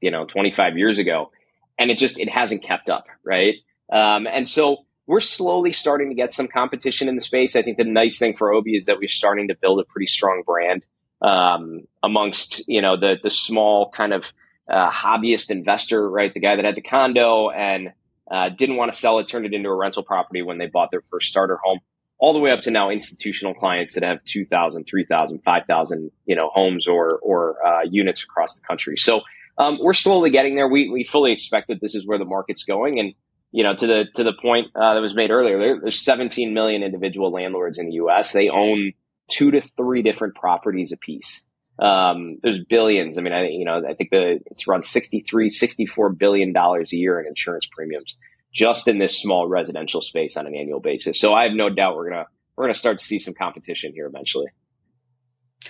you 0.00 0.10
know, 0.10 0.24
25 0.26 0.76
years 0.76 0.98
ago. 0.98 1.30
And 1.78 1.90
it 1.90 1.98
just, 1.98 2.18
it 2.18 2.28
hasn't 2.28 2.62
kept 2.62 2.90
up. 2.90 3.04
Right. 3.24 3.56
Um, 3.92 4.26
and 4.26 4.48
so 4.48 4.84
we're 5.08 5.20
slowly 5.20 5.72
starting 5.72 6.10
to 6.10 6.14
get 6.14 6.34
some 6.34 6.46
competition 6.46 7.08
in 7.08 7.14
the 7.14 7.20
space. 7.22 7.56
I 7.56 7.62
think 7.62 7.78
the 7.78 7.84
nice 7.84 8.18
thing 8.18 8.36
for 8.36 8.52
Obie 8.52 8.76
is 8.76 8.84
that 8.86 8.98
we're 8.98 9.08
starting 9.08 9.48
to 9.48 9.56
build 9.56 9.80
a 9.80 9.84
pretty 9.84 10.06
strong 10.06 10.42
brand 10.46 10.84
um, 11.22 11.80
amongst, 12.02 12.62
you 12.68 12.82
know, 12.82 12.94
the, 12.94 13.16
the 13.22 13.30
small 13.30 13.90
kind 13.90 14.12
of 14.12 14.30
uh, 14.70 14.90
hobbyist 14.90 15.50
investor, 15.50 16.08
right? 16.08 16.32
The 16.32 16.40
guy 16.40 16.56
that 16.56 16.64
had 16.66 16.74
the 16.74 16.82
condo 16.82 17.48
and 17.48 17.94
uh, 18.30 18.50
didn't 18.50 18.76
want 18.76 18.92
to 18.92 18.98
sell 18.98 19.18
it, 19.18 19.26
turned 19.26 19.46
it 19.46 19.54
into 19.54 19.70
a 19.70 19.74
rental 19.74 20.02
property 20.02 20.42
when 20.42 20.58
they 20.58 20.66
bought 20.66 20.90
their 20.90 21.02
first 21.10 21.30
starter 21.30 21.58
home 21.64 21.80
all 22.18 22.34
the 22.34 22.38
way 22.38 22.50
up 22.50 22.60
to 22.60 22.70
now 22.70 22.90
institutional 22.90 23.54
clients 23.54 23.94
that 23.94 24.02
have 24.02 24.22
2,000, 24.24 24.84
3,000, 24.84 25.42
5,000, 25.42 26.10
you 26.26 26.36
know, 26.36 26.50
homes 26.52 26.86
or, 26.86 27.18
or 27.22 27.66
uh, 27.66 27.82
units 27.88 28.22
across 28.22 28.60
the 28.60 28.66
country. 28.66 28.98
So 28.98 29.22
um, 29.56 29.78
we're 29.80 29.94
slowly 29.94 30.28
getting 30.28 30.54
there. 30.54 30.68
We, 30.68 30.90
we 30.90 31.04
fully 31.04 31.32
expect 31.32 31.68
that 31.68 31.80
this 31.80 31.94
is 31.94 32.06
where 32.06 32.18
the 32.18 32.26
market's 32.26 32.64
going. 32.64 33.00
And, 33.00 33.14
you 33.52 33.62
know, 33.62 33.74
to 33.74 33.86
the, 33.86 34.04
to 34.14 34.24
the 34.24 34.32
point 34.32 34.68
uh, 34.74 34.94
that 34.94 35.00
was 35.00 35.14
made 35.14 35.30
earlier, 35.30 35.58
there, 35.58 35.80
there's 35.80 36.00
17 36.00 36.52
million 36.52 36.82
individual 36.82 37.32
landlords 37.32 37.78
in 37.78 37.86
the 37.86 37.94
U.S. 37.94 38.32
They 38.32 38.48
own 38.48 38.92
two 39.28 39.50
to 39.50 39.60
three 39.76 40.02
different 40.02 40.34
properties 40.34 40.92
apiece. 40.92 41.42
Um, 41.78 42.38
there's 42.42 42.58
billions. 42.58 43.18
I 43.18 43.20
mean, 43.20 43.32
I, 43.32 43.48
you 43.48 43.64
know, 43.64 43.82
I 43.88 43.94
think 43.94 44.10
the, 44.10 44.40
it's 44.46 44.66
around 44.66 44.84
63, 44.84 45.48
64 45.48 46.10
billion 46.10 46.52
dollars 46.52 46.92
a 46.92 46.96
year 46.96 47.20
in 47.20 47.26
insurance 47.26 47.68
premiums 47.70 48.16
just 48.52 48.88
in 48.88 48.98
this 48.98 49.16
small 49.16 49.46
residential 49.48 50.02
space 50.02 50.36
on 50.36 50.46
an 50.46 50.54
annual 50.54 50.80
basis. 50.80 51.20
So 51.20 51.34
I 51.34 51.44
have 51.44 51.52
no 51.52 51.70
doubt 51.70 51.96
we're 51.96 52.10
gonna 52.10 52.26
we're 52.56 52.64
gonna 52.64 52.74
start 52.74 52.98
to 52.98 53.04
see 53.04 53.18
some 53.18 53.34
competition 53.34 53.92
here 53.94 54.06
eventually. 54.06 54.46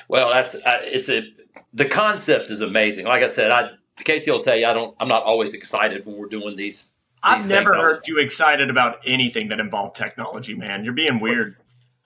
Well, 0.08 0.30
that's 0.30 0.54
uh, 0.54 0.80
it's 0.82 1.08
a 1.08 1.22
the 1.72 1.84
concept 1.84 2.50
is 2.50 2.60
amazing. 2.60 3.06
Like 3.06 3.22
I 3.22 3.28
said, 3.28 3.50
I 3.50 3.70
KT 4.00 4.26
will 4.28 4.40
tell 4.40 4.56
you 4.56 4.66
I 4.66 4.72
don't 4.72 4.96
I'm 5.00 5.08
not 5.08 5.24
always 5.24 5.52
excited 5.52 6.06
when 6.06 6.16
we're 6.16 6.28
doing 6.28 6.56
these. 6.56 6.92
These 7.24 7.32
I've 7.34 7.48
never 7.48 7.74
heard 7.74 8.06
you 8.06 8.18
excited 8.18 8.70
about 8.70 8.98
anything 9.04 9.48
that 9.48 9.60
involved 9.60 9.96
technology, 9.96 10.54
man. 10.54 10.84
You're 10.84 10.92
being 10.92 11.20
weird. 11.20 11.56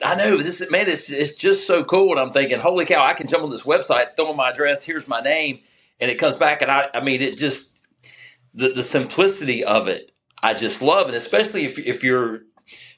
I 0.04 0.16
know 0.16 0.36
this 0.36 0.70
man. 0.70 0.88
It's 0.88 1.08
it's 1.08 1.36
just 1.36 1.66
so 1.66 1.84
cool, 1.84 2.10
and 2.10 2.20
I'm 2.20 2.32
thinking, 2.32 2.58
holy 2.58 2.84
cow! 2.84 3.04
I 3.04 3.14
can 3.14 3.28
jump 3.28 3.44
on 3.44 3.50
this 3.50 3.62
website, 3.62 4.16
throw 4.16 4.30
in 4.30 4.36
my 4.36 4.50
address, 4.50 4.82
here's 4.82 5.06
my 5.06 5.20
name, 5.20 5.60
and 6.00 6.10
it 6.10 6.18
comes 6.18 6.34
back, 6.34 6.62
and 6.62 6.70
I 6.70 6.88
I 6.94 7.00
mean, 7.00 7.22
it 7.22 7.38
just 7.38 7.82
the 8.54 8.70
the 8.70 8.82
simplicity 8.82 9.64
of 9.64 9.88
it 9.88 10.12
I 10.42 10.54
just 10.54 10.82
love, 10.82 11.06
and 11.06 11.16
especially 11.16 11.64
if 11.66 11.78
if 11.78 12.02
you're 12.02 12.42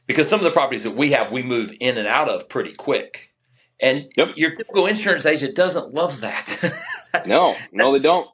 because 0.06 0.28
some 0.28 0.40
of 0.40 0.44
the 0.44 0.50
properties 0.50 0.82
that 0.84 0.96
we 0.96 1.12
have, 1.12 1.30
we 1.30 1.42
move 1.42 1.72
in 1.80 1.98
and 1.98 2.08
out 2.08 2.28
of 2.28 2.48
pretty 2.48 2.72
quick. 2.72 3.32
And 3.80 4.10
yep. 4.16 4.36
your 4.36 4.54
typical 4.54 4.86
insurance 4.86 5.26
agent 5.26 5.54
doesn't 5.54 5.92
love 5.92 6.20
that. 6.20 6.80
no, 7.26 7.56
no, 7.72 7.92
they 7.92 7.98
don't. 7.98 8.28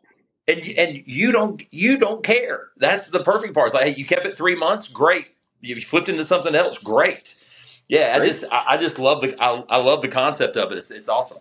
And 0.50 0.78
and 0.78 1.02
you 1.06 1.32
don't 1.32 1.62
you 1.70 1.98
don't 1.98 2.24
care. 2.24 2.68
That's 2.76 3.10
the 3.10 3.22
perfect 3.22 3.54
part. 3.54 3.66
It's 3.66 3.74
like, 3.74 3.84
hey, 3.84 3.94
you 3.94 4.04
kept 4.04 4.26
it 4.26 4.36
three 4.36 4.56
months, 4.56 4.88
great. 4.88 5.28
You 5.60 5.78
flipped 5.80 6.08
into 6.08 6.24
something 6.24 6.54
else, 6.54 6.78
great. 6.78 7.34
Yeah, 7.88 8.16
great. 8.18 8.28
I 8.28 8.32
just 8.32 8.52
I, 8.52 8.64
I, 8.68 8.76
just 8.76 8.98
love 8.98 9.20
the 9.20 9.36
I, 9.42 9.62
I 9.68 9.78
love 9.78 10.02
the 10.02 10.08
concept 10.08 10.56
of 10.56 10.72
it. 10.72 10.78
It's, 10.78 10.90
it's 10.90 11.08
awesome. 11.08 11.38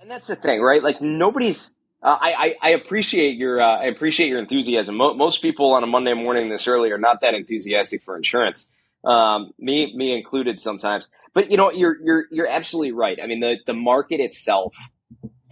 And 0.00 0.10
that's 0.10 0.26
the 0.26 0.36
thing, 0.36 0.60
right? 0.60 0.82
Like 0.82 1.00
nobody's 1.00 1.72
uh, 2.02 2.18
I, 2.20 2.56
I, 2.60 2.70
appreciate 2.70 3.36
your 3.36 3.62
uh, 3.62 3.78
I 3.78 3.84
appreciate 3.84 4.28
your 4.28 4.40
enthusiasm. 4.40 4.96
Mo- 4.96 5.14
most 5.14 5.40
people 5.40 5.72
on 5.74 5.84
a 5.84 5.86
Monday 5.86 6.14
morning 6.14 6.48
this 6.48 6.66
early 6.66 6.90
are 6.90 6.98
not 6.98 7.20
that 7.20 7.34
enthusiastic 7.34 8.02
for 8.02 8.16
insurance, 8.16 8.66
um, 9.04 9.52
me 9.60 9.96
me 9.96 10.12
included 10.12 10.58
sometimes. 10.58 11.06
But 11.32 11.52
you 11.52 11.56
know 11.56 11.70
you're 11.70 11.96
you're 12.02 12.24
you're 12.32 12.48
absolutely 12.48 12.90
right. 12.90 13.20
I 13.22 13.28
mean 13.28 13.38
the 13.38 13.58
the 13.64 13.72
market 13.72 14.18
itself 14.18 14.74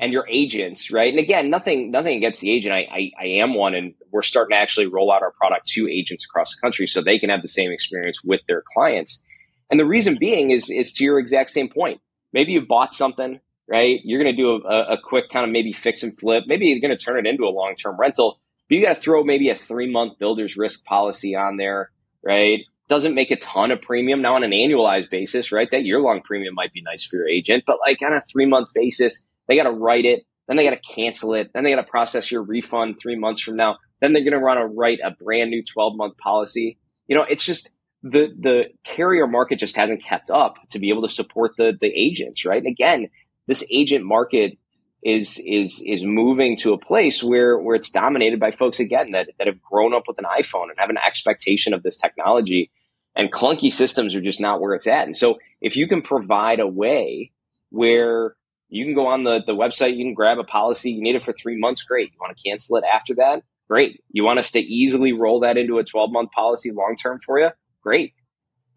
and 0.00 0.12
your 0.12 0.26
agents, 0.28 0.90
right? 0.90 1.10
And 1.10 1.20
again, 1.20 1.50
nothing 1.50 1.90
nothing 1.90 2.16
against 2.16 2.40
the 2.40 2.50
agent. 2.50 2.74
I, 2.74 2.88
I, 2.90 3.10
I 3.20 3.26
am 3.42 3.54
one, 3.54 3.74
and 3.74 3.94
we're 4.10 4.22
starting 4.22 4.56
to 4.56 4.60
actually 4.60 4.86
roll 4.86 5.12
out 5.12 5.22
our 5.22 5.32
product 5.32 5.68
to 5.68 5.88
agents 5.88 6.24
across 6.24 6.54
the 6.54 6.60
country 6.60 6.86
so 6.86 7.00
they 7.00 7.18
can 7.18 7.30
have 7.30 7.42
the 7.42 7.48
same 7.48 7.70
experience 7.70 8.20
with 8.24 8.40
their 8.48 8.62
clients. 8.74 9.22
And 9.70 9.78
the 9.78 9.86
reason 9.86 10.16
being 10.18 10.50
is 10.50 10.70
is 10.70 10.92
to 10.94 11.04
your 11.04 11.18
exact 11.18 11.50
same 11.50 11.68
point. 11.68 12.00
Maybe 12.32 12.52
you 12.52 12.62
bought 12.66 12.94
something 12.94 13.40
right? 13.70 14.00
You're 14.02 14.22
going 14.22 14.36
to 14.36 14.42
do 14.42 14.66
a, 14.66 14.94
a 14.94 14.98
quick 15.00 15.30
kind 15.30 15.46
of 15.46 15.52
maybe 15.52 15.72
fix 15.72 16.02
and 16.02 16.18
flip. 16.18 16.44
Maybe 16.46 16.66
you're 16.66 16.80
going 16.80 16.96
to 16.96 17.02
turn 17.02 17.24
it 17.24 17.28
into 17.28 17.44
a 17.44 17.54
long 17.54 17.76
term 17.76 17.96
rental. 17.98 18.40
But 18.68 18.76
you 18.76 18.84
got 18.84 18.96
to 18.96 19.00
throw 19.00 19.22
maybe 19.22 19.48
a 19.48 19.54
three 19.54 19.90
month 19.90 20.18
builder's 20.18 20.56
risk 20.56 20.84
policy 20.84 21.36
on 21.36 21.56
there, 21.56 21.90
right? 22.22 22.60
Doesn't 22.88 23.14
make 23.14 23.30
a 23.30 23.36
ton 23.36 23.70
of 23.70 23.80
premium 23.80 24.20
now 24.20 24.34
on 24.34 24.42
an 24.42 24.50
annualized 24.50 25.10
basis, 25.10 25.52
right? 25.52 25.70
That 25.70 25.84
year 25.84 26.00
long 26.00 26.20
premium 26.22 26.54
might 26.54 26.72
be 26.72 26.82
nice 26.82 27.04
for 27.04 27.16
your 27.16 27.28
agent, 27.28 27.62
but 27.64 27.78
like 27.80 27.98
on 28.02 28.12
a 28.12 28.20
three 28.20 28.46
month 28.46 28.68
basis, 28.74 29.24
they 29.48 29.56
got 29.56 29.64
to 29.64 29.70
write 29.70 30.04
it, 30.04 30.24
then 30.48 30.56
they 30.56 30.64
got 30.64 30.80
to 30.82 30.94
cancel 30.94 31.34
it, 31.34 31.50
then 31.52 31.64
they 31.64 31.70
got 31.70 31.82
to 31.82 31.90
process 31.90 32.30
your 32.30 32.42
refund 32.42 32.96
three 33.00 33.16
months 33.16 33.42
from 33.42 33.56
now, 33.56 33.78
then 34.00 34.12
they're 34.12 34.24
going 34.24 34.32
to 34.32 34.38
run 34.38 34.58
a 34.58 34.66
write 34.66 35.00
a 35.04 35.10
brand 35.10 35.50
new 35.50 35.62
12 35.62 35.96
month 35.96 36.16
policy. 36.18 36.78
You 37.06 37.16
know, 37.16 37.26
it's 37.28 37.44
just 37.44 37.70
the 38.02 38.28
the 38.38 38.64
carrier 38.84 39.26
market 39.26 39.58
just 39.58 39.76
hasn't 39.76 40.02
kept 40.02 40.30
up 40.30 40.56
to 40.70 40.78
be 40.78 40.88
able 40.88 41.02
to 41.02 41.08
support 41.08 41.52
the 41.56 41.76
the 41.80 41.88
agents, 41.88 42.44
right? 42.44 42.58
And 42.58 42.66
again, 42.66 43.08
this 43.46 43.64
agent 43.70 44.04
market 44.04 44.58
is 45.02 45.40
is 45.46 45.82
is 45.86 46.02
moving 46.04 46.56
to 46.58 46.72
a 46.72 46.78
place 46.78 47.22
where 47.22 47.58
where 47.58 47.74
it's 47.74 47.90
dominated 47.90 48.38
by 48.38 48.52
folks 48.52 48.80
again 48.80 49.12
that 49.12 49.30
that 49.38 49.48
have 49.48 49.60
grown 49.62 49.94
up 49.94 50.04
with 50.06 50.18
an 50.18 50.24
iPhone 50.24 50.64
and 50.64 50.78
have 50.78 50.90
an 50.90 50.98
expectation 50.98 51.74
of 51.74 51.82
this 51.82 51.96
technology 51.96 52.70
and 53.16 53.32
clunky 53.32 53.72
systems 53.72 54.14
are 54.14 54.20
just 54.20 54.40
not 54.40 54.60
where 54.60 54.74
it's 54.74 54.86
at. 54.86 55.06
And 55.06 55.16
so 55.16 55.38
if 55.60 55.76
you 55.76 55.88
can 55.88 56.02
provide 56.02 56.60
a 56.60 56.66
way 56.66 57.32
where 57.70 58.36
you 58.70 58.84
can 58.84 58.94
go 58.94 59.06
on 59.06 59.24
the, 59.24 59.40
the 59.46 59.52
website, 59.52 59.96
you 59.96 60.04
can 60.04 60.14
grab 60.14 60.38
a 60.38 60.44
policy, 60.44 60.92
you 60.92 61.02
need 61.02 61.16
it 61.16 61.24
for 61.24 61.32
three 61.32 61.58
months, 61.58 61.82
great. 61.82 62.12
You 62.12 62.18
want 62.20 62.36
to 62.36 62.42
cancel 62.48 62.76
it 62.76 62.84
after 62.84 63.14
that? 63.16 63.42
Great. 63.68 64.02
You 64.10 64.24
want 64.24 64.38
us 64.38 64.50
to 64.52 64.60
easily 64.60 65.12
roll 65.12 65.40
that 65.40 65.56
into 65.56 65.78
a 65.78 65.84
12 65.84 66.10
month 66.10 66.30
policy 66.32 66.70
long 66.72 66.96
term 67.00 67.20
for 67.24 67.38
you? 67.38 67.50
Great. 67.82 68.14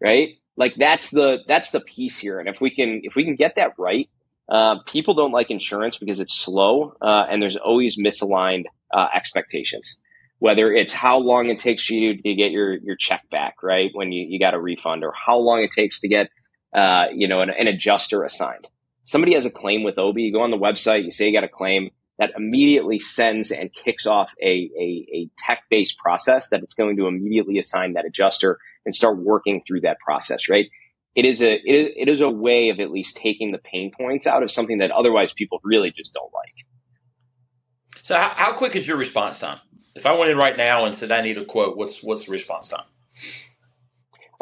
Right? 0.02 0.36
Like 0.56 0.74
that's 0.76 1.10
the 1.10 1.38
that's 1.48 1.70
the 1.70 1.80
piece 1.80 2.18
here. 2.18 2.38
And 2.38 2.48
if 2.48 2.60
we 2.60 2.70
can 2.70 3.00
if 3.02 3.16
we 3.16 3.24
can 3.24 3.34
get 3.34 3.56
that 3.56 3.72
right, 3.78 4.08
uh, 4.48 4.76
people 4.86 5.14
don't 5.14 5.32
like 5.32 5.50
insurance 5.50 5.96
because 5.96 6.20
it's 6.20 6.34
slow 6.34 6.94
uh, 7.00 7.24
and 7.28 7.42
there's 7.42 7.56
always 7.56 7.96
misaligned 7.98 8.64
uh, 8.92 9.06
expectations. 9.14 9.96
Whether 10.38 10.72
it's 10.72 10.92
how 10.92 11.18
long 11.18 11.48
it 11.48 11.58
takes 11.58 11.88
you 11.88 12.16
to 12.16 12.34
get 12.34 12.50
your, 12.50 12.74
your 12.74 12.96
check 12.96 13.22
back, 13.30 13.62
right, 13.62 13.90
when 13.94 14.12
you, 14.12 14.26
you 14.28 14.38
got 14.38 14.52
a 14.52 14.60
refund, 14.60 15.02
or 15.02 15.12
how 15.14 15.38
long 15.38 15.62
it 15.62 15.70
takes 15.70 16.00
to 16.00 16.08
get 16.08 16.28
uh, 16.74 17.06
you 17.14 17.28
know 17.28 17.40
an, 17.40 17.50
an, 17.50 17.68
adjuster 17.68 18.24
assigned. 18.24 18.66
Somebody 19.04 19.34
has 19.34 19.46
a 19.46 19.50
claim 19.50 19.82
with 19.82 19.98
Obie, 19.98 20.22
you 20.22 20.32
go 20.32 20.42
on 20.42 20.50
the 20.50 20.58
website, 20.58 21.04
you 21.04 21.10
say 21.10 21.26
you 21.26 21.34
got 21.34 21.44
a 21.44 21.48
claim, 21.48 21.90
that 22.18 22.30
immediately 22.36 22.98
sends 22.98 23.50
and 23.50 23.70
kicks 23.72 24.06
off 24.06 24.30
a, 24.42 24.70
a, 24.78 25.06
a 25.12 25.30
tech 25.38 25.62
based 25.70 25.98
process 25.98 26.48
that 26.48 26.62
it's 26.62 26.74
going 26.74 26.96
to 26.96 27.06
immediately 27.06 27.58
assign 27.58 27.94
that 27.94 28.04
adjuster 28.06 28.58
and 28.86 28.94
start 28.94 29.18
working 29.18 29.62
through 29.66 29.80
that 29.80 29.98
process, 29.98 30.48
right? 30.48 30.68
it 31.14 31.24
is 31.24 31.42
a 31.42 31.60
it 31.64 32.08
is 32.08 32.20
a 32.20 32.28
way 32.28 32.70
of 32.70 32.80
at 32.80 32.90
least 32.90 33.16
taking 33.16 33.52
the 33.52 33.58
pain 33.58 33.92
points 33.96 34.26
out 34.26 34.42
of 34.42 34.50
something 34.50 34.78
that 34.78 34.90
otherwise 34.90 35.32
people 35.32 35.60
really 35.62 35.92
just 35.92 36.12
don't 36.12 36.32
like. 36.34 36.54
So, 38.02 38.16
how, 38.16 38.32
how 38.36 38.52
quick 38.54 38.74
is 38.74 38.86
your 38.86 38.96
response 38.96 39.36
time? 39.36 39.58
If 39.94 40.06
I 40.06 40.12
went 40.12 40.30
in 40.30 40.36
right 40.36 40.56
now 40.56 40.84
and 40.84 40.94
said 40.94 41.12
I 41.12 41.20
need 41.20 41.38
a 41.38 41.44
quote, 41.44 41.76
what's 41.76 42.02
what's 42.02 42.24
the 42.24 42.32
response 42.32 42.68
time? 42.68 42.84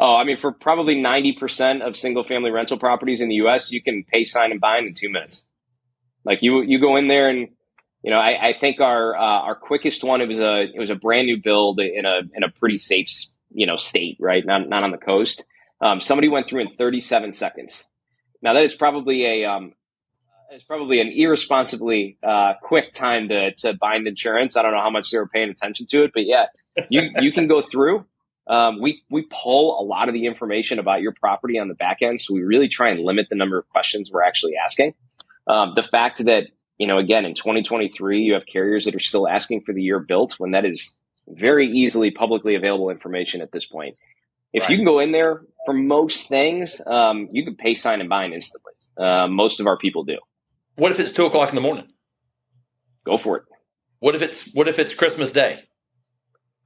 Oh, 0.03 0.15
I 0.17 0.25
mean, 0.25 0.37
for 0.37 0.51
probably 0.51 1.01
ninety 1.01 1.33
percent 1.33 1.81
of 1.81 1.97
single 1.97 2.25
family 2.25 2.51
rental 2.51 2.77
properties 2.77 3.21
in 3.21 3.29
the 3.29 3.35
U.S., 3.35 3.71
you 3.71 3.81
can 3.81 4.03
pay, 4.03 4.25
sign, 4.25 4.51
and 4.51 4.61
bind 4.61 4.87
in 4.87 4.93
two 4.93 5.09
minutes. 5.09 5.43
Like 6.25 6.43
you, 6.43 6.61
you 6.61 6.79
go 6.79 6.97
in 6.97 7.07
there 7.07 7.29
and 7.29 7.49
you 8.03 8.11
know, 8.11 8.19
I, 8.19 8.49
I 8.49 8.53
think 8.59 8.81
our 8.81 9.15
uh, 9.15 9.21
our 9.21 9.55
quickest 9.55 10.03
one 10.03 10.21
it 10.21 10.27
was 10.27 10.39
a 10.39 10.63
it 10.63 10.79
was 10.79 10.91
a 10.91 10.95
brand 10.95 11.27
new 11.27 11.41
build 11.41 11.79
in 11.79 12.05
a 12.05 12.21
in 12.35 12.43
a 12.43 12.49
pretty 12.49 12.77
safe 12.77 13.09
you 13.51 13.65
know 13.65 13.77
state, 13.77 14.17
right? 14.19 14.45
Not 14.45 14.69
not 14.69 14.83
on 14.83 14.91
the 14.91 14.97
coast 14.97 15.45
um, 15.83 16.01
somebody 16.01 16.29
went 16.29 16.47
through 16.47 16.61
in 16.61 16.75
37 16.77 17.33
seconds. 17.33 17.85
Now 18.41 18.53
that 18.53 18.63
is 18.63 18.73
probably 18.75 19.25
a 19.25 19.49
um, 19.49 19.73
it's 20.51 20.63
probably 20.63 21.01
an 21.01 21.11
irresponsibly 21.13 22.17
uh, 22.23 22.53
quick 22.61 22.93
time 22.93 23.29
to 23.29 23.53
to 23.55 23.73
bind 23.73 24.07
insurance. 24.07 24.55
I 24.55 24.61
don't 24.61 24.73
know 24.73 24.81
how 24.81 24.89
much 24.89 25.11
they 25.11 25.17
were 25.17 25.27
paying 25.27 25.49
attention 25.49 25.87
to 25.87 26.03
it, 26.03 26.11
but 26.13 26.25
yeah, 26.25 26.45
you 26.89 27.11
you 27.19 27.31
can 27.31 27.47
go 27.47 27.61
through. 27.61 28.05
Um, 28.47 28.81
we 28.81 29.01
we 29.09 29.25
pull 29.29 29.79
a 29.79 29.83
lot 29.83 30.09
of 30.09 30.13
the 30.13 30.25
information 30.25 30.79
about 30.79 31.01
your 31.01 31.13
property 31.13 31.57
on 31.59 31.67
the 31.69 31.75
back 31.75 32.01
end, 32.01 32.19
so 32.19 32.33
we 32.33 32.41
really 32.41 32.67
try 32.67 32.89
and 32.89 32.99
limit 32.99 33.27
the 33.29 33.35
number 33.35 33.57
of 33.57 33.67
questions 33.69 34.11
we're 34.11 34.23
actually 34.23 34.53
asking. 34.61 34.93
Um, 35.47 35.73
the 35.75 35.83
fact 35.83 36.25
that 36.25 36.47
you 36.77 36.87
know, 36.87 36.95
again, 36.95 37.25
in 37.25 37.35
2023, 37.35 38.21
you 38.21 38.33
have 38.33 38.45
carriers 38.45 38.85
that 38.85 38.95
are 38.95 38.99
still 38.99 39.27
asking 39.27 39.61
for 39.61 39.73
the 39.73 39.81
year 39.81 39.99
built 39.99 40.33
when 40.39 40.51
that 40.51 40.65
is 40.65 40.95
very 41.27 41.69
easily 41.69 42.11
publicly 42.11 42.55
available 42.55 42.89
information 42.89 43.41
at 43.41 43.51
this 43.51 43.65
point. 43.65 43.95
If 44.51 44.63
right. 44.63 44.71
you 44.71 44.77
can 44.77 44.85
go 44.85 44.99
in 44.99 45.09
there 45.09 45.43
for 45.65 45.73
most 45.73 46.27
things, 46.27 46.81
um, 46.85 47.29
you 47.31 47.45
can 47.45 47.55
pay, 47.55 47.73
sign, 47.73 48.01
and 48.01 48.09
bind 48.09 48.33
instantly. 48.33 48.73
Uh, 48.97 49.27
most 49.27 49.59
of 49.59 49.67
our 49.67 49.77
people 49.77 50.03
do. 50.03 50.17
What 50.75 50.91
if 50.91 50.99
it's 50.99 51.11
two 51.11 51.25
o'clock 51.25 51.49
in 51.49 51.55
the 51.55 51.61
morning? 51.61 51.87
Go 53.05 53.17
for 53.17 53.37
it. 53.37 53.43
What 53.99 54.15
if 54.15 54.21
it's 54.21 54.53
What 54.53 54.67
if 54.67 54.79
it's 54.79 54.93
Christmas 54.93 55.31
Day? 55.31 55.63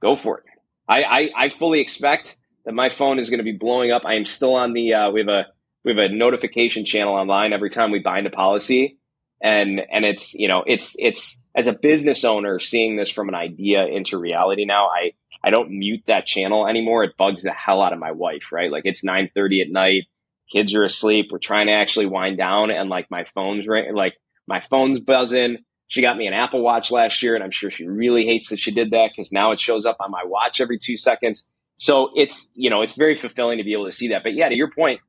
Go 0.00 0.16
for 0.16 0.38
it. 0.38 0.44
I 0.88 1.02
I, 1.02 1.30
I 1.36 1.48
fully 1.50 1.80
expect 1.80 2.36
that 2.64 2.74
my 2.74 2.88
phone 2.88 3.18
is 3.18 3.30
going 3.30 3.38
to 3.38 3.44
be 3.44 3.56
blowing 3.56 3.92
up. 3.92 4.02
I 4.04 4.14
am 4.14 4.24
still 4.24 4.54
on 4.54 4.72
the. 4.72 4.94
Uh, 4.94 5.10
we 5.10 5.20
have 5.20 5.28
a 5.28 5.46
we 5.84 5.92
have 5.92 6.10
a 6.10 6.14
notification 6.14 6.84
channel 6.84 7.14
online 7.14 7.52
every 7.52 7.70
time 7.70 7.90
we 7.90 8.00
bind 8.00 8.26
a 8.26 8.30
policy, 8.30 8.98
and 9.42 9.80
and 9.90 10.04
it's 10.04 10.34
you 10.34 10.48
know 10.48 10.64
it's 10.66 10.96
it's 10.98 11.40
as 11.54 11.66
a 11.66 11.72
business 11.72 12.24
owner 12.24 12.58
seeing 12.58 12.96
this 12.96 13.10
from 13.10 13.28
an 13.28 13.34
idea 13.34 13.84
into 13.86 14.16
reality 14.16 14.64
now 14.64 14.86
i 14.86 15.12
i 15.42 15.50
don't 15.50 15.70
mute 15.70 16.02
that 16.06 16.26
channel 16.26 16.66
anymore. 16.66 17.04
It 17.04 17.16
bugs 17.16 17.42
the 17.42 17.52
hell 17.52 17.82
out 17.82 17.92
of 17.92 17.98
my 17.98 18.12
wife 18.12 18.52
right? 18.52 18.70
Like 18.70 18.82
it's 18.84 19.04
nine 19.04 19.30
thirty 19.34 19.60
at 19.60 19.70
night. 19.70 20.04
Kids 20.52 20.74
are 20.74 20.82
asleep. 20.82 21.26
We're 21.30 21.38
trying 21.38 21.66
to 21.66 21.74
actually 21.74 22.06
wind 22.06 22.38
down 22.38 22.72
and 22.72 22.88
like 22.88 23.10
my 23.10 23.26
phone's 23.34 23.66
ring, 23.66 23.94
like 23.94 24.14
my 24.46 24.62
phone's 24.62 24.98
buzzing 25.00 25.58
she 25.88 26.00
got 26.00 26.16
me 26.16 26.26
an 26.26 26.34
apple 26.34 26.62
watch 26.62 26.90
last 26.90 27.22
year 27.22 27.34
and 27.34 27.42
i'm 27.42 27.50
sure 27.50 27.70
she 27.70 27.86
really 27.86 28.24
hates 28.24 28.50
that 28.50 28.58
she 28.58 28.70
did 28.70 28.90
that 28.92 29.10
because 29.10 29.32
now 29.32 29.50
it 29.52 29.60
shows 29.60 29.84
up 29.84 29.96
on 30.00 30.10
my 30.10 30.22
watch 30.24 30.60
every 30.60 30.78
two 30.78 30.96
seconds 30.96 31.44
so 31.78 32.10
it's 32.14 32.48
you 32.54 32.70
know 32.70 32.82
it's 32.82 32.94
very 32.94 33.16
fulfilling 33.16 33.58
to 33.58 33.64
be 33.64 33.72
able 33.72 33.86
to 33.86 33.92
see 33.92 34.08
that. 34.08 34.22
But 34.22 34.34
yeah, 34.34 34.48
to 34.48 34.54
your 34.54 34.70
point, 34.70 35.00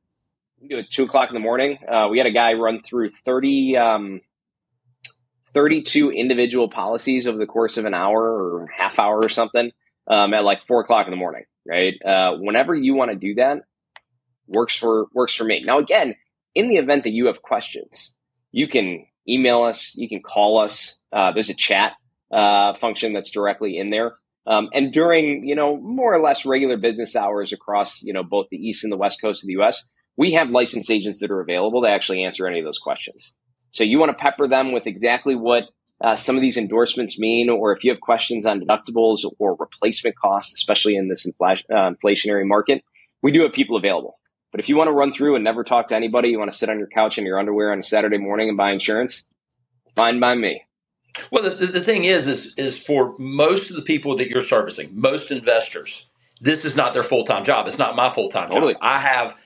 at 0.70 0.88
two 0.90 1.04
o'clock 1.04 1.28
in 1.28 1.34
the 1.34 1.40
morning, 1.40 1.78
uh, 1.86 2.08
we 2.10 2.18
had 2.18 2.26
a 2.26 2.32
guy 2.32 2.54
run 2.54 2.80
through 2.82 3.10
30, 3.24 3.76
um, 3.76 4.20
32 5.52 6.12
individual 6.12 6.70
policies 6.70 7.26
over 7.26 7.38
the 7.38 7.46
course 7.46 7.76
of 7.76 7.84
an 7.84 7.94
hour 7.94 8.22
or 8.22 8.68
half 8.74 8.98
hour 8.98 9.18
or 9.18 9.28
something 9.28 9.72
um, 10.06 10.32
at 10.32 10.44
like 10.44 10.66
four 10.66 10.80
o'clock 10.80 11.06
in 11.06 11.10
the 11.10 11.16
morning. 11.16 11.44
Right, 11.66 11.94
uh, 12.02 12.36
whenever 12.36 12.74
you 12.74 12.94
want 12.94 13.10
to 13.10 13.16
do 13.16 13.34
that, 13.34 13.64
works 14.46 14.74
for 14.76 15.06
works 15.12 15.34
for 15.34 15.44
me. 15.44 15.62
Now, 15.64 15.78
again, 15.78 16.14
in 16.54 16.68
the 16.68 16.76
event 16.76 17.04
that 17.04 17.10
you 17.10 17.26
have 17.26 17.42
questions, 17.42 18.14
you 18.52 18.68
can 18.68 19.06
email 19.28 19.62
us, 19.62 19.92
you 19.94 20.08
can 20.08 20.22
call 20.22 20.58
us. 20.58 20.96
Uh, 21.12 21.32
there's 21.32 21.50
a 21.50 21.54
chat 21.54 21.92
uh, 22.30 22.74
function 22.74 23.12
that's 23.12 23.30
directly 23.30 23.78
in 23.78 23.90
there. 23.90 24.14
Um, 24.46 24.68
and 24.72 24.92
during, 24.92 25.46
you 25.46 25.54
know, 25.54 25.76
more 25.76 26.12
or 26.14 26.20
less 26.20 26.46
regular 26.46 26.76
business 26.76 27.14
hours 27.14 27.52
across, 27.52 28.02
you 28.02 28.12
know, 28.12 28.22
both 28.22 28.46
the 28.50 28.56
east 28.56 28.84
and 28.84 28.92
the 28.92 28.96
west 28.96 29.20
coast 29.20 29.42
of 29.42 29.46
the 29.46 29.54
U.S., 29.54 29.86
we 30.16 30.32
have 30.32 30.50
licensed 30.50 30.90
agents 30.90 31.20
that 31.20 31.30
are 31.30 31.40
available 31.40 31.82
to 31.82 31.88
actually 31.88 32.24
answer 32.24 32.46
any 32.46 32.58
of 32.58 32.64
those 32.64 32.78
questions. 32.78 33.34
So 33.72 33.84
you 33.84 33.98
want 33.98 34.10
to 34.10 34.22
pepper 34.22 34.48
them 34.48 34.72
with 34.72 34.86
exactly 34.86 35.34
what 35.34 35.64
uh, 36.02 36.16
some 36.16 36.36
of 36.36 36.42
these 36.42 36.56
endorsements 36.56 37.18
mean, 37.18 37.50
or 37.50 37.72
if 37.72 37.84
you 37.84 37.90
have 37.90 38.00
questions 38.00 38.46
on 38.46 38.60
deductibles 38.60 39.20
or 39.38 39.56
replacement 39.58 40.16
costs, 40.16 40.54
especially 40.54 40.96
in 40.96 41.08
this 41.08 41.26
infl- 41.26 41.62
uh, 41.70 41.90
inflationary 41.90 42.46
market, 42.46 42.82
we 43.22 43.32
do 43.32 43.42
have 43.42 43.52
people 43.52 43.76
available. 43.76 44.19
But 44.50 44.60
if 44.60 44.68
you 44.68 44.76
want 44.76 44.88
to 44.88 44.92
run 44.92 45.12
through 45.12 45.36
and 45.36 45.44
never 45.44 45.64
talk 45.64 45.88
to 45.88 45.96
anybody, 45.96 46.28
you 46.28 46.38
want 46.38 46.50
to 46.50 46.56
sit 46.56 46.68
on 46.68 46.78
your 46.78 46.88
couch 46.88 47.18
in 47.18 47.26
your 47.26 47.38
underwear 47.38 47.72
on 47.72 47.78
a 47.78 47.82
Saturday 47.82 48.18
morning 48.18 48.48
and 48.48 48.58
buy 48.58 48.72
insurance, 48.72 49.26
fine 49.94 50.18
by 50.18 50.34
me. 50.34 50.62
Well, 51.30 51.42
the, 51.42 51.66
the 51.66 51.80
thing 51.80 52.04
is, 52.04 52.26
is, 52.26 52.54
is 52.54 52.78
for 52.78 53.16
most 53.18 53.70
of 53.70 53.76
the 53.76 53.82
people 53.82 54.16
that 54.16 54.28
you're 54.28 54.40
servicing, 54.40 54.90
most 54.92 55.30
investors, 55.30 56.08
this 56.40 56.64
is 56.64 56.74
not 56.74 56.92
their 56.92 57.02
full 57.02 57.24
time 57.24 57.44
job. 57.44 57.66
It's 57.66 57.78
not 57.78 57.96
my 57.96 58.10
full 58.10 58.28
time 58.28 58.50
totally. 58.50 58.74
job. 58.74 58.82
I 58.82 58.98
have, 58.98 59.36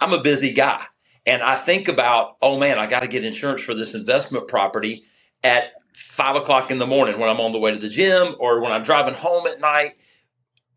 I'm 0.00 0.12
a 0.12 0.20
busy 0.20 0.52
guy, 0.52 0.84
and 1.26 1.42
I 1.42 1.56
think 1.56 1.88
about, 1.88 2.36
oh 2.42 2.58
man, 2.58 2.78
I 2.78 2.86
got 2.86 3.00
to 3.00 3.08
get 3.08 3.24
insurance 3.24 3.62
for 3.62 3.74
this 3.74 3.94
investment 3.94 4.48
property 4.48 5.04
at 5.44 5.72
five 5.94 6.36
o'clock 6.36 6.70
in 6.70 6.78
the 6.78 6.86
morning 6.86 7.18
when 7.18 7.28
I'm 7.28 7.40
on 7.40 7.52
the 7.52 7.58
way 7.58 7.70
to 7.70 7.78
the 7.78 7.88
gym 7.88 8.34
or 8.38 8.60
when 8.60 8.72
I'm 8.72 8.82
driving 8.82 9.14
home 9.14 9.46
at 9.46 9.60
night. 9.60 9.96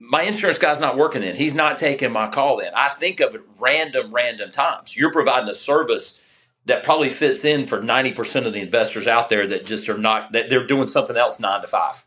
My 0.06 0.24
insurance 0.24 0.58
guy's 0.58 0.80
not 0.80 0.98
working 0.98 1.22
then. 1.22 1.36
He's 1.36 1.54
not 1.54 1.78
taking 1.78 2.12
my 2.12 2.30
call 2.30 2.58
then. 2.58 2.72
I 2.76 2.90
think 2.90 3.20
of 3.20 3.36
it 3.36 3.42
random, 3.58 4.14
random 4.14 4.52
times. 4.52 4.96
You're 4.96 5.12
providing 5.12 5.50
a 5.50 5.56
service 5.56 6.22
that 6.66 6.84
probably 6.84 7.10
fits 7.10 7.44
in 7.44 7.66
for 7.66 7.80
90% 7.80 8.46
of 8.46 8.54
the 8.54 8.62
investors 8.62 9.08
out 9.08 9.30
there 9.30 9.48
that 9.48 9.66
just 9.66 9.88
are 9.90 9.98
not 9.98 10.32
that 10.34 10.50
they're 10.50 10.68
doing 10.68 10.88
something 10.88 11.18
else 11.18 11.40
9 11.40 11.62
to 11.62 11.68
5. 11.68 12.06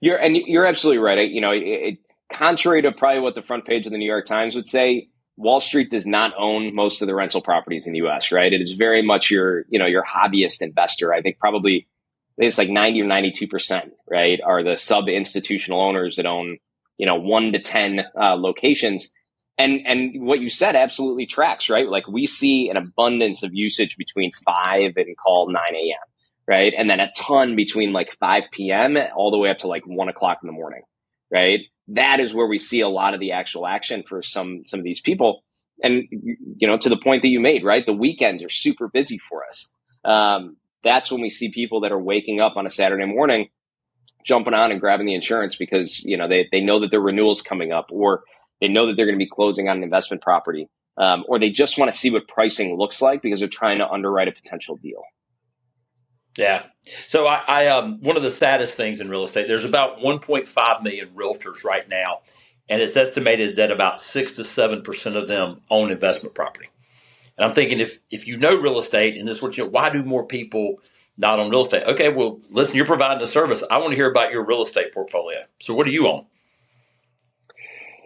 You're 0.00 0.16
and 0.16 0.36
you're 0.36 0.66
absolutely 0.66 0.98
right. 0.98 1.28
You 1.28 1.40
know, 1.40 1.52
it, 1.52 1.62
it, 1.62 1.98
contrary 2.30 2.82
to 2.82 2.92
probably 2.92 3.20
what 3.20 3.34
the 3.34 3.42
front 3.42 3.66
page 3.66 3.86
of 3.86 3.92
the 3.92 3.98
New 3.98 4.06
York 4.06 4.26
Times 4.26 4.54
would 4.54 4.68
say, 4.68 5.08
Wall 5.36 5.60
Street 5.60 5.90
does 5.90 6.06
not 6.06 6.32
own 6.38 6.74
most 6.74 7.00
of 7.00 7.08
the 7.08 7.14
rental 7.14 7.40
properties 7.40 7.86
in 7.86 7.92
the 7.94 8.06
US, 8.06 8.30
right? 8.30 8.52
It 8.52 8.60
is 8.60 8.72
very 8.72 9.02
much 9.02 9.30
your, 9.30 9.64
you 9.68 9.78
know, 9.78 9.86
your 9.86 10.04
hobbyist 10.04 10.60
investor. 10.62 11.12
I 11.12 11.22
think 11.22 11.38
probably 11.38 11.88
it's 12.36 12.58
like 12.58 12.68
90 12.68 13.02
or 13.02 13.06
92%, 13.06 13.90
right? 14.08 14.40
Are 14.44 14.62
the 14.62 14.76
sub 14.76 15.08
institutional 15.08 15.80
owners 15.80 16.16
that 16.16 16.26
own, 16.26 16.58
you 17.00 17.06
know, 17.08 17.16
1 17.16 17.52
to 17.54 17.60
10 17.60 18.00
uh, 18.20 18.36
locations 18.36 19.10
and 19.58 19.80
and 19.86 20.26
what 20.26 20.40
you 20.40 20.50
said 20.50 20.74
absolutely 20.74 21.26
tracks, 21.26 21.68
right? 21.68 21.88
Like 21.88 22.08
we 22.08 22.26
see 22.26 22.70
an 22.70 22.78
abundance 22.78 23.42
of 23.42 23.50
usage 23.54 23.96
between 23.96 24.32
five 24.44 24.92
and 24.96 25.16
call 25.22 25.50
nine 25.52 25.76
a.m. 25.76 25.98
Right, 26.48 26.74
and 26.76 26.90
then 26.90 27.00
a 27.00 27.12
ton 27.16 27.56
between 27.56 27.92
like 27.92 28.16
five 28.18 28.44
p.m. 28.52 28.96
all 29.16 29.30
the 29.30 29.38
way 29.38 29.50
up 29.50 29.58
to 29.58 29.68
like 29.68 29.84
one 29.86 30.08
o'clock 30.08 30.38
in 30.42 30.48
the 30.48 30.52
morning. 30.52 30.82
Right, 31.32 31.60
that 31.88 32.20
is 32.20 32.34
where 32.34 32.46
we 32.46 32.58
see 32.58 32.80
a 32.80 32.88
lot 32.88 33.14
of 33.14 33.20
the 33.20 33.32
actual 33.32 33.66
action 33.66 34.04
for 34.08 34.22
some 34.22 34.62
some 34.66 34.80
of 34.80 34.84
these 34.84 35.00
people. 35.00 35.44
And 35.82 36.04
you 36.10 36.68
know, 36.68 36.78
to 36.78 36.88
the 36.88 37.00
point 37.02 37.22
that 37.22 37.28
you 37.28 37.40
made, 37.40 37.64
right? 37.64 37.86
The 37.86 37.92
weekends 37.92 38.42
are 38.44 38.50
super 38.50 38.88
busy 38.88 39.18
for 39.18 39.44
us. 39.46 39.70
Um, 40.04 40.56
that's 40.84 41.12
when 41.12 41.22
we 41.22 41.30
see 41.30 41.52
people 41.52 41.82
that 41.82 41.92
are 41.92 42.02
waking 42.02 42.40
up 42.40 42.56
on 42.56 42.66
a 42.66 42.70
Saturday 42.70 43.06
morning, 43.06 43.48
jumping 44.24 44.54
on 44.54 44.70
and 44.70 44.80
grabbing 44.80 45.06
the 45.06 45.14
insurance 45.14 45.56
because 45.56 46.02
you 46.02 46.16
know 46.16 46.28
they 46.28 46.48
they 46.50 46.60
know 46.60 46.80
that 46.80 46.90
their 46.90 47.00
renewal's 47.00 47.42
coming 47.42 47.72
up 47.72 47.86
or 47.90 48.22
they 48.60 48.68
know 48.68 48.86
that 48.86 48.96
they're 48.96 49.06
going 49.06 49.18
to 49.18 49.24
be 49.24 49.30
closing 49.30 49.68
on 49.68 49.78
an 49.78 49.82
investment 49.82 50.22
property, 50.22 50.68
um, 50.96 51.24
or 51.28 51.38
they 51.38 51.50
just 51.50 51.78
want 51.78 51.90
to 51.90 51.96
see 51.96 52.10
what 52.10 52.28
pricing 52.28 52.76
looks 52.76 53.00
like 53.00 53.22
because 53.22 53.40
they're 53.40 53.48
trying 53.48 53.78
to 53.78 53.88
underwrite 53.88 54.28
a 54.28 54.32
potential 54.32 54.76
deal. 54.76 55.02
Yeah. 56.36 56.64
So 57.08 57.26
I, 57.26 57.42
I 57.46 57.66
um, 57.68 58.00
one 58.00 58.16
of 58.16 58.22
the 58.22 58.30
saddest 58.30 58.74
things 58.74 59.00
in 59.00 59.08
real 59.08 59.24
estate. 59.24 59.48
There's 59.48 59.64
about 59.64 59.98
1.5 59.98 60.82
million 60.82 61.10
realtors 61.14 61.64
right 61.64 61.88
now, 61.88 62.20
and 62.68 62.80
it's 62.80 62.96
estimated 62.96 63.56
that 63.56 63.70
about 63.70 64.00
six 64.00 64.32
to 64.32 64.44
seven 64.44 64.82
percent 64.82 65.16
of 65.16 65.28
them 65.28 65.60
own 65.70 65.90
investment 65.90 66.34
property. 66.34 66.68
And 67.36 67.44
I'm 67.44 67.54
thinking 67.54 67.80
if 67.80 68.00
if 68.10 68.26
you 68.26 68.36
know 68.36 68.56
real 68.56 68.78
estate 68.78 69.16
and 69.16 69.26
this 69.26 69.36
is 69.36 69.42
what 69.42 69.56
you 69.56 69.64
know, 69.64 69.70
why 69.70 69.90
do 69.90 70.02
more 70.02 70.24
people 70.24 70.80
not 71.20 71.38
on 71.38 71.50
real 71.50 71.60
estate? 71.60 71.84
Okay, 71.86 72.08
well, 72.08 72.40
listen, 72.50 72.74
you're 72.74 72.86
providing 72.86 73.22
a 73.22 73.26
service. 73.26 73.62
I 73.70 73.78
want 73.78 73.90
to 73.90 73.96
hear 73.96 74.10
about 74.10 74.32
your 74.32 74.44
real 74.44 74.62
estate 74.62 74.92
portfolio. 74.92 75.40
So 75.60 75.74
what 75.74 75.86
do 75.86 75.92
you 75.92 76.08
own? 76.08 76.26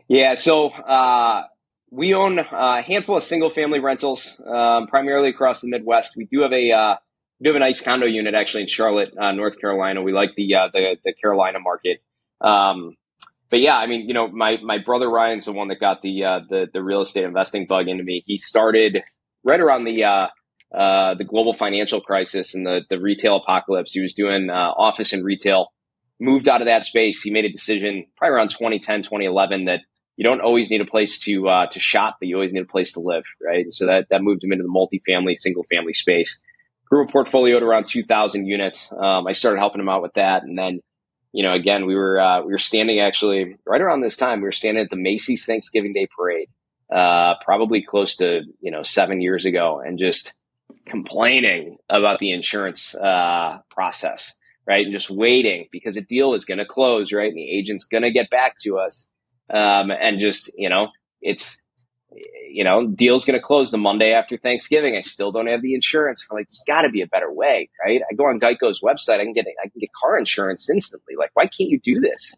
Yeah, 0.09 0.35
so 0.35 0.69
uh, 0.69 1.45
we 1.91 2.15
own 2.15 2.39
a 2.39 2.83
handful 2.83 3.17
of 3.17 3.23
single 3.23 3.51
family 3.51 3.79
rentals, 3.79 4.39
um, 4.47 4.89
primarily 4.89 5.31
across 5.31 5.61
the 5.61 5.69
Midwest. 5.69 6.17
We 6.17 6.27
do 6.27 6.43
have 6.43 6.53
a 6.53 6.73
uh, 6.73 6.97
we 7.41 7.49
have 7.49 7.57
a 7.57 7.61
nice 7.61 7.81
condo 7.81 8.07
unit 8.07 8.35
actually 8.35 8.63
in 8.63 8.69
Charlotte, 8.69 9.17
uh, 9.17 9.33
North 9.33 9.59
Carolina. 9.61 10.03
We 10.03 10.13
like 10.13 10.35
the 10.37 10.55
uh, 10.55 10.69
the, 10.73 10.97
the 11.05 11.15
Carolina 11.15 11.61
market. 11.61 12.03
Um, 12.41 12.97
but 13.51 13.61
yeah, 13.61 13.77
I 13.77 13.87
mean, 13.87 14.09
you 14.09 14.15
know, 14.15 14.29
my 14.29 14.59
my 14.63 14.79
brother 14.79 15.09
Ryan's 15.09 15.45
the 15.45 15.53
one 15.53 15.69
that 15.69 15.81
got 15.81 16.03
the 16.03 16.25
uh, 16.25 16.41
the 16.49 16.67
the 16.73 16.83
real 16.83 17.01
estate 17.01 17.25
investing 17.25 17.67
bug 17.67 17.89
into 17.89 18.03
me. 18.03 18.23
He 18.27 18.37
started 18.37 19.03
right 19.45 19.61
around 19.61 19.85
the 19.85 20.29
uh, 20.75 21.15
the 21.15 21.25
global 21.25 21.55
financial 21.55 22.01
crisis 22.01 22.55
and 22.55 22.67
the 22.67 22.81
the 22.91 22.99
retail 22.99 23.37
apocalypse. 23.37 23.93
He 23.93 24.01
was 24.01 24.13
doing 24.13 24.51
uh, 24.51 24.73
office 24.77 25.13
and 25.13 25.25
retail. 25.25 25.69
Moved 26.21 26.49
out 26.49 26.63
of 26.63 26.67
that 26.67 26.85
space. 26.85 27.23
He 27.23 27.31
made 27.31 27.45
a 27.45 27.53
decision 27.53 28.07
probably 28.17 28.35
around 28.35 28.51
2010, 28.51 29.03
2011 29.03 29.67
that 29.67 29.81
you 30.17 30.25
don't 30.25 30.41
always 30.41 30.71
need 30.71 30.81
a 30.81 30.87
place 30.87 31.19
to 31.21 31.49
uh, 31.49 31.67
to 31.67 31.81
shop, 31.81 32.17
but 32.21 32.29
you 32.29 32.37
always 32.37 32.53
need 32.53 32.63
a 32.63 32.67
place 32.67 32.93
to 32.93 33.01
live, 33.01 33.25
right? 33.45 33.73
so 33.73 33.87
that 33.87 34.07
that 34.11 34.23
moved 34.23 34.43
him 34.43 34.53
into 34.53 34.65
the 34.65 34.69
multifamily, 34.69 35.37
single 35.37 35.65
family 35.73 35.93
space. 35.93 36.41
Grew 36.87 37.05
a 37.05 37.09
portfolio 37.09 37.59
to 37.59 37.67
around 37.67 37.87
two 37.89 38.05
thousand 38.05 38.47
units. 38.47 38.91
Um, 38.93 39.27
I 39.27 39.33
started 39.33 39.59
helping 39.59 39.81
him 39.81 39.89
out 39.89 40.03
with 40.03 40.15
that, 40.15 40.45
and 40.45 40.59
then, 40.59 40.81
you 41.33 41.43
know, 41.43 41.53
again, 41.53 41.87
we 41.87 41.95
were 41.95 42.21
uh, 42.21 42.43
we 42.43 42.53
were 42.53 42.59
standing 42.59 43.01
actually 43.01 43.57
right 43.67 43.81
around 43.81 44.03
this 44.03 44.17
time. 44.17 44.41
We 44.41 44.45
were 44.45 44.53
standing 44.53 44.83
at 44.85 44.91
the 44.91 44.97
Macy's 44.97 45.45
Thanksgiving 45.45 45.93
Day 45.93 46.07
Parade, 46.17 46.49
uh, 46.93 47.35
probably 47.45 47.83
close 47.83 48.17
to 48.17 48.43
you 48.61 48.71
know 48.71 48.83
seven 48.83 49.21
years 49.21 49.47
ago, 49.47 49.81
and 49.85 49.99
just 49.99 50.37
complaining 50.87 51.79
about 51.89 52.19
the 52.19 52.33
insurance 52.33 52.95
uh, 52.95 53.59
process, 53.71 54.35
right? 54.67 54.85
And 54.85 54.95
just 54.95 55.11
waiting 55.11 55.69
because 55.73 55.97
a 55.97 56.03
deal 56.03 56.35
is 56.35 56.45
going 56.45 56.59
to 56.59 56.67
close, 56.67 57.13
right? 57.13 57.29
And 57.29 57.37
the 57.37 57.51
agent's 57.59 57.85
going 57.85 58.03
to 58.03 58.11
get 58.11 58.31
back 58.31 58.57
to 58.63 58.79
us 58.79 59.09
um, 59.53 59.91
and 59.91 60.19
just 60.19 60.51
you 60.57 60.69
know 60.69 60.89
it's 61.21 61.61
you 62.49 62.65
know 62.65 62.87
deal's 62.87 63.25
going 63.25 63.39
to 63.39 63.45
close 63.45 63.71
the 63.71 63.79
monday 63.79 64.13
after 64.13 64.37
thanksgiving. 64.37 64.97
I 64.97 65.01
still 65.01 65.33
don't 65.33 65.49
have 65.49 65.63
the 65.63 65.75
insurance. 65.75 66.27
I'm 66.31 66.37
like 66.37 66.49
there's 66.49 66.65
got 66.67 66.83
to 66.83 66.91
be 66.91 67.03
a 67.03 67.07
better 67.07 67.33
way 67.33 67.69
right? 67.85 68.01
I 68.11 68.15
go 68.15 68.25
on 68.25 68.39
geico's 68.41 68.81
website 68.81 69.21
i 69.21 69.25
can 69.25 69.33
get 69.33 69.47
i 69.63 69.69
can 69.69 69.81
get 69.81 69.91
car 69.93 70.19
insurance 70.19 70.71
instantly. 70.71 71.15
Like 71.19 71.31
why 71.35 71.45
can't 71.45 71.71
you 71.71 71.81
do 71.83 72.01
this 72.01 72.37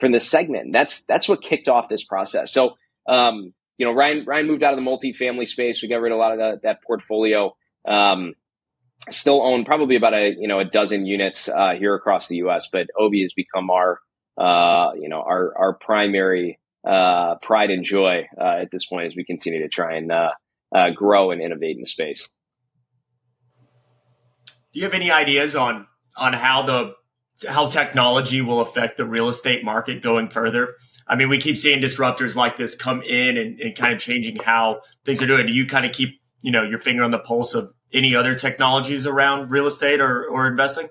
from 0.00 0.12
this 0.12 0.28
segment? 0.28 0.66
And 0.66 0.74
that's 0.74 1.04
that's 1.04 1.28
what 1.28 1.42
kicked 1.42 1.68
off 1.68 1.88
this 1.88 2.04
process. 2.04 2.52
So 2.52 2.76
um, 3.08 3.52
you 3.76 3.86
know 3.86 3.92
ryan 3.92 4.24
ryan 4.24 4.46
moved 4.46 4.62
out 4.62 4.76
of 4.76 4.82
the 4.82 4.90
multifamily 4.90 5.46
space. 5.46 5.82
We 5.82 5.88
got 5.88 6.00
rid 6.00 6.12
of 6.12 6.18
a 6.18 6.20
lot 6.20 6.32
of 6.32 6.38
the, 6.38 6.60
that 6.64 6.82
portfolio 6.82 7.54
um, 7.86 8.34
still 9.10 9.46
own 9.46 9.64
probably 9.64 9.96
about 9.96 10.14
a 10.14 10.34
you 10.38 10.48
know 10.48 10.58
a 10.58 10.64
dozen 10.64 11.06
units 11.06 11.48
uh, 11.48 11.74
here 11.78 11.94
across 11.94 12.28
the 12.28 12.36
us 12.36 12.68
but 12.72 12.86
obie 12.98 13.22
has 13.22 13.32
become 13.34 13.70
our 13.70 14.00
uh, 14.38 14.92
you 14.96 15.08
know, 15.08 15.20
our 15.20 15.52
our 15.58 15.74
primary 15.74 16.60
uh, 16.86 17.34
pride 17.42 17.70
and 17.70 17.84
joy 17.84 18.26
uh, 18.40 18.60
at 18.60 18.70
this 18.70 18.86
point 18.86 19.06
as 19.06 19.16
we 19.16 19.24
continue 19.24 19.60
to 19.60 19.68
try 19.68 19.96
and 19.96 20.12
uh, 20.12 20.30
uh, 20.72 20.90
grow 20.90 21.32
and 21.32 21.42
innovate 21.42 21.74
in 21.74 21.80
the 21.80 21.86
space. 21.86 22.28
Do 24.72 24.78
you 24.78 24.84
have 24.84 24.94
any 24.94 25.10
ideas 25.10 25.56
on 25.56 25.86
on 26.16 26.34
how 26.34 26.62
the 26.62 26.94
how 27.48 27.68
technology 27.68 28.40
will 28.40 28.60
affect 28.60 28.96
the 28.96 29.04
real 29.04 29.28
estate 29.28 29.64
market 29.64 30.02
going 30.02 30.30
further? 30.30 30.74
I 31.08 31.16
mean, 31.16 31.28
we 31.28 31.38
keep 31.38 31.56
seeing 31.56 31.82
disruptors 31.82 32.36
like 32.36 32.56
this 32.58 32.76
come 32.76 33.02
in 33.02 33.36
and, 33.38 33.58
and 33.58 33.74
kind 33.74 33.92
of 33.94 33.98
changing 33.98 34.36
how 34.36 34.82
things 35.04 35.20
are 35.20 35.26
doing. 35.26 35.46
Do 35.46 35.52
you 35.52 35.66
kind 35.66 35.86
of 35.86 35.92
keep 35.92 36.17
you 36.40 36.52
know 36.52 36.62
your 36.62 36.78
finger 36.78 37.02
on 37.02 37.10
the 37.10 37.18
pulse 37.18 37.54
of 37.54 37.72
any 37.92 38.14
other 38.14 38.34
technologies 38.34 39.06
around 39.06 39.50
real 39.50 39.66
estate 39.66 40.00
or, 40.00 40.24
or 40.24 40.46
investing? 40.46 40.88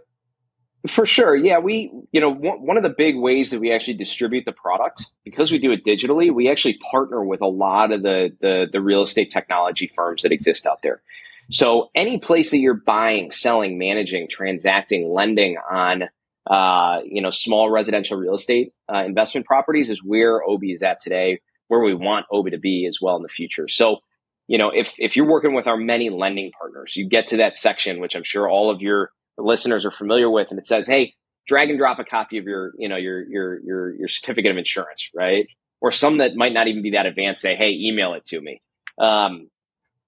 For 0.87 1.05
sure. 1.05 1.35
Yeah. 1.35 1.59
We, 1.59 1.91
you 2.11 2.21
know, 2.21 2.31
one 2.31 2.77
of 2.77 2.83
the 2.83 2.93
big 2.95 3.17
ways 3.17 3.51
that 3.51 3.59
we 3.59 3.73
actually 3.73 3.95
distribute 3.95 4.45
the 4.45 4.51
product, 4.51 5.05
because 5.25 5.51
we 5.51 5.59
do 5.59 5.71
it 5.71 5.83
digitally, 5.83 6.33
we 6.33 6.49
actually 6.49 6.77
partner 6.91 7.23
with 7.23 7.41
a 7.41 7.47
lot 7.47 7.91
of 7.91 8.03
the, 8.03 8.29
the, 8.39 8.67
the 8.71 8.79
real 8.79 9.03
estate 9.03 9.31
technology 9.31 9.91
firms 9.93 10.23
that 10.23 10.31
exist 10.31 10.65
out 10.65 10.79
there. 10.83 11.01
So 11.49 11.89
any 11.95 12.19
place 12.19 12.51
that 12.51 12.59
you're 12.59 12.73
buying, 12.73 13.31
selling, 13.31 13.77
managing, 13.77 14.27
transacting, 14.29 15.11
lending 15.11 15.57
on 15.69 16.03
uh, 16.45 17.01
you 17.05 17.21
know, 17.21 17.31
small 17.31 17.69
residential 17.69 18.17
real 18.17 18.35
estate 18.35 18.71
uh, 18.93 19.03
investment 19.03 19.45
properties 19.45 19.89
is 19.89 20.01
where 20.03 20.41
Obie 20.41 20.71
is 20.71 20.81
at 20.81 21.01
today, 21.01 21.41
where 21.67 21.81
we 21.81 21.93
want 21.93 22.25
Obie 22.31 22.51
to 22.51 22.57
be 22.57 22.85
as 22.87 22.99
well 23.01 23.17
in 23.17 23.23
the 23.23 23.29
future. 23.29 23.67
So, 23.67 23.97
you 24.47 24.57
know, 24.57 24.71
if 24.73 24.93
if 24.97 25.15
you're 25.15 25.27
working 25.27 25.53
with 25.53 25.67
our 25.67 25.77
many 25.77 26.09
lending 26.09 26.51
partners, 26.59 26.95
you 26.95 27.07
get 27.07 27.27
to 27.27 27.37
that 27.37 27.57
section, 27.57 27.99
which 27.99 28.15
I'm 28.15 28.23
sure 28.23 28.49
all 28.49 28.71
of 28.71 28.81
your 28.81 29.11
listeners 29.37 29.85
are 29.85 29.91
familiar 29.91 30.29
with, 30.29 30.49
and 30.49 30.59
it 30.59 30.65
says, 30.65 30.87
"Hey, 30.87 31.13
drag 31.47 31.69
and 31.69 31.77
drop 31.77 31.99
a 31.99 32.03
copy 32.03 32.37
of 32.37 32.45
your, 32.45 32.73
you 32.77 32.87
know, 32.87 32.97
your 32.97 33.27
your 33.27 33.59
your 33.63 33.95
your 33.95 34.07
certificate 34.07 34.51
of 34.51 34.57
insurance, 34.57 35.09
right?" 35.15 35.47
Or 35.79 35.91
some 35.91 36.17
that 36.19 36.35
might 36.35 36.53
not 36.53 36.67
even 36.67 36.81
be 36.81 36.91
that 36.91 37.07
advanced, 37.07 37.41
say, 37.41 37.55
"Hey, 37.55 37.71
email 37.71 38.13
it 38.13 38.25
to 38.25 38.41
me." 38.41 38.61
Um, 38.99 39.49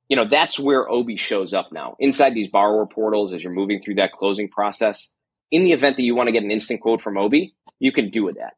you 0.08 0.16
know, 0.16 0.26
that's 0.30 0.60
where 0.60 0.90
Obie 0.90 1.18
shows 1.18 1.54
up 1.54 1.72
now 1.72 1.96
inside 2.00 2.34
these 2.34 2.50
borrower 2.50 2.88
portals 2.88 3.32
as 3.34 3.44
you're 3.44 3.54
moving 3.54 3.82
through 3.82 3.96
that 3.96 4.12
closing 4.12 4.50
process 4.50 5.10
in 5.52 5.64
the 5.64 5.74
event 5.74 5.98
that 5.98 6.04
you 6.04 6.16
want 6.16 6.28
to 6.28 6.32
get 6.32 6.44
an 6.44 6.52
instant 6.52 6.82
quote 6.82 7.02
from 7.02 7.18
Obie, 7.18 7.56
you 7.80 7.92
can 7.92 8.10
do 8.10 8.32
that. 8.34 8.54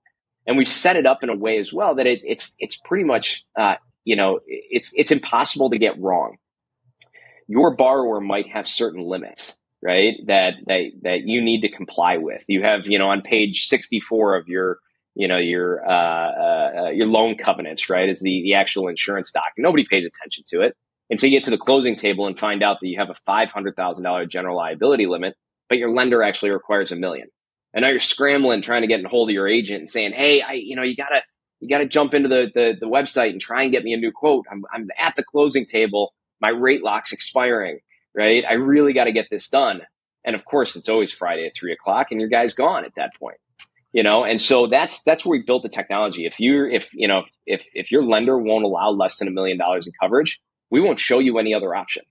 And 0.46 0.58
we've 0.58 0.68
set 0.68 0.96
it 0.96 1.06
up 1.06 1.24
in 1.24 1.30
a 1.30 1.36
way 1.36 1.58
as 1.60 1.72
well 1.72 1.96
that 1.96 2.08
it, 2.08 2.22
it's 2.24 2.56
it's 2.60 2.76
pretty 2.76 3.04
much 3.04 3.46
uh, 3.58 3.76
you 4.06 4.16
know 4.16 4.40
it's 4.46 4.92
it's 4.96 5.12
impossible 5.12 5.70
to 5.72 5.78
get 5.78 6.00
wrong. 6.00 6.38
Your 7.48 7.76
borrower 7.76 8.22
might 8.22 8.50
have 8.50 8.68
certain 8.68 9.02
limits, 9.02 9.58
right? 9.84 10.16
That 10.28 10.54
that 10.68 10.84
that 11.04 11.22
you 11.24 11.42
need 11.42 11.62
to 11.62 11.70
comply 11.70 12.18
with. 12.18 12.44
You 12.48 12.64
have 12.64 12.82
you 12.86 13.00
know 13.00 13.10
on 13.10 13.22
page 13.22 13.66
sixty 13.68 14.00
four 14.00 14.36
of 14.36 14.48
your 14.48 14.80
you 15.16 15.28
know 15.28 15.38
your 15.38 15.88
uh, 15.88 16.32
uh, 16.86 16.90
your 16.92 17.08
loan 17.08 17.36
covenants, 17.38 17.90
right? 17.90 18.10
Is 18.10 18.22
the 18.22 18.42
the 18.44 18.56
actual 18.56 18.88
insurance 18.88 19.32
doc. 19.32 19.44
Nobody 19.58 19.86
pays 19.90 20.06
attention 20.06 20.44
to 20.50 20.62
it 20.62 20.76
until 21.10 21.30
you 21.30 21.38
get 21.38 21.44
to 21.46 21.52
the 21.52 21.58
closing 21.58 21.96
table 21.96 22.28
and 22.28 22.40
find 22.40 22.64
out 22.64 22.78
that 22.82 22.88
you 22.88 22.98
have 23.00 23.10
a 23.10 23.16
five 23.26 23.50
hundred 23.50 23.76
thousand 23.76 24.04
dollar 24.04 24.26
general 24.26 24.58
liability 24.58 25.08
limit 25.08 25.36
but 25.72 25.78
your 25.78 25.92
lender 25.94 26.22
actually 26.22 26.52
requires 26.52 26.92
a 26.92 26.98
million. 26.98 27.30
And 27.74 27.84
now 27.84 27.90
you're 27.90 28.00
scrambling 28.00 28.62
trying 28.62 28.82
to 28.82 28.88
get 28.88 29.00
in 29.00 29.06
hold 29.06 29.30
of 29.30 29.34
your 29.34 29.48
agent 29.48 29.80
and 29.80 29.90
saying, 29.90 30.12
"Hey, 30.12 30.42
I, 30.42 30.52
you 30.52 30.76
know, 30.76 30.84
you 30.84 30.98
gotta, 30.98 31.22
you 31.62 31.70
gotta 31.70 31.86
jump 31.88 32.14
into 32.14 32.28
the 32.28 32.52
the, 32.54 32.74
the 32.80 32.88
website 32.88 33.30
and 33.30 33.40
try 33.40 33.64
and 33.64 33.72
get 33.72 33.84
me 33.84 33.94
a 33.94 33.98
new 33.98 34.12
quote. 34.12 34.46
I'm, 34.52 34.66
I'm 34.74 34.90
at 35.00 35.16
the 35.16 35.24
closing 35.24 35.66
table. 35.66 36.14
My 36.42 36.50
rate 36.50 36.84
lock's 36.84 37.14
expiring. 37.14 37.80
Right? 38.14 38.44
I 38.48 38.54
really 38.54 38.92
got 38.92 39.06
to 39.06 39.14
get 39.14 39.28
this 39.32 39.48
done. 39.48 39.84
And 40.26 40.36
of 40.36 40.44
course, 40.44 40.76
it's 40.76 40.90
always 40.90 41.14
Friday 41.14 41.46
at 41.46 41.56
three 41.56 41.72
o'clock, 41.72 42.08
and 42.12 42.20
your 42.20 42.30
guy's 42.30 42.54
gone 42.54 42.84
at 42.84 42.94
that 42.96 43.12
point. 43.18 43.38
You 43.94 44.04
know, 44.04 44.24
and 44.24 44.40
so 44.40 44.68
that's 44.68 45.02
that's 45.04 45.26
where 45.26 45.38
we 45.38 45.44
built 45.46 45.64
the 45.64 45.70
technology. 45.70 46.26
If 46.26 46.40
you're, 46.40 46.70
if 46.70 46.90
you 46.94 47.08
know, 47.08 47.24
if 47.46 47.64
if 47.74 47.92
your 47.92 48.04
lender 48.04 48.38
won't 48.38 48.66
allow 48.66 48.90
less 48.90 49.18
than 49.18 49.28
a 49.28 49.32
million 49.32 49.58
dollars 49.58 49.88
in 49.88 49.94
coverage, 50.02 50.40
we 50.70 50.82
won't 50.82 51.00
show 51.00 51.20
you 51.20 51.40
any 51.40 51.54
other 51.54 51.74
option. 51.76 52.04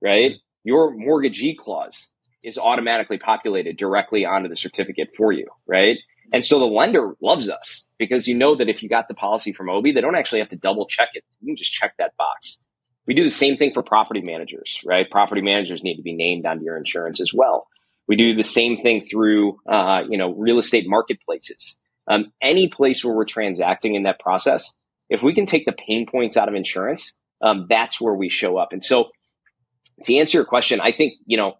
Right? 0.00 0.36
Your 0.64 0.92
mortgagee 0.96 1.56
clause 1.56 2.10
is 2.42 2.58
automatically 2.58 3.18
populated 3.18 3.76
directly 3.76 4.24
onto 4.24 4.48
the 4.48 4.56
certificate 4.56 5.08
for 5.16 5.32
you, 5.32 5.46
right? 5.66 5.98
And 6.32 6.44
so 6.44 6.58
the 6.58 6.66
lender 6.66 7.14
loves 7.20 7.48
us 7.48 7.86
because 7.98 8.28
you 8.28 8.34
know 8.34 8.56
that 8.56 8.70
if 8.70 8.82
you 8.82 8.88
got 8.88 9.08
the 9.08 9.14
policy 9.14 9.52
from 9.52 9.68
Obie, 9.68 9.92
they 9.92 10.00
don't 10.00 10.14
actually 10.14 10.38
have 10.38 10.48
to 10.48 10.56
double 10.56 10.86
check 10.86 11.10
it. 11.14 11.24
You 11.40 11.46
can 11.46 11.56
just 11.56 11.72
check 11.72 11.94
that 11.98 12.16
box. 12.16 12.58
We 13.06 13.14
do 13.14 13.24
the 13.24 13.30
same 13.30 13.56
thing 13.56 13.72
for 13.72 13.82
property 13.82 14.20
managers, 14.20 14.78
right? 14.84 15.10
Property 15.10 15.40
managers 15.40 15.82
need 15.82 15.96
to 15.96 16.02
be 16.02 16.12
named 16.14 16.46
onto 16.46 16.64
your 16.64 16.76
insurance 16.76 17.20
as 17.20 17.32
well. 17.34 17.66
We 18.06 18.16
do 18.16 18.34
the 18.34 18.44
same 18.44 18.82
thing 18.82 19.06
through, 19.10 19.58
uh, 19.68 20.02
you 20.08 20.18
know, 20.18 20.34
real 20.34 20.58
estate 20.58 20.84
marketplaces. 20.88 21.76
Um, 22.06 22.32
any 22.40 22.68
place 22.68 23.04
where 23.04 23.14
we're 23.14 23.24
transacting 23.24 23.94
in 23.94 24.04
that 24.04 24.18
process, 24.20 24.72
if 25.10 25.22
we 25.22 25.34
can 25.34 25.46
take 25.46 25.66
the 25.66 25.72
pain 25.72 26.06
points 26.06 26.36
out 26.36 26.48
of 26.48 26.54
insurance, 26.54 27.14
um, 27.42 27.66
that's 27.68 28.00
where 28.00 28.14
we 28.14 28.28
show 28.28 28.56
up. 28.56 28.72
And 28.72 28.82
so, 28.84 29.10
to 30.04 30.16
answer 30.16 30.38
your 30.38 30.44
question, 30.44 30.80
I 30.80 30.92
think 30.92 31.14
you 31.26 31.36
know 31.36 31.58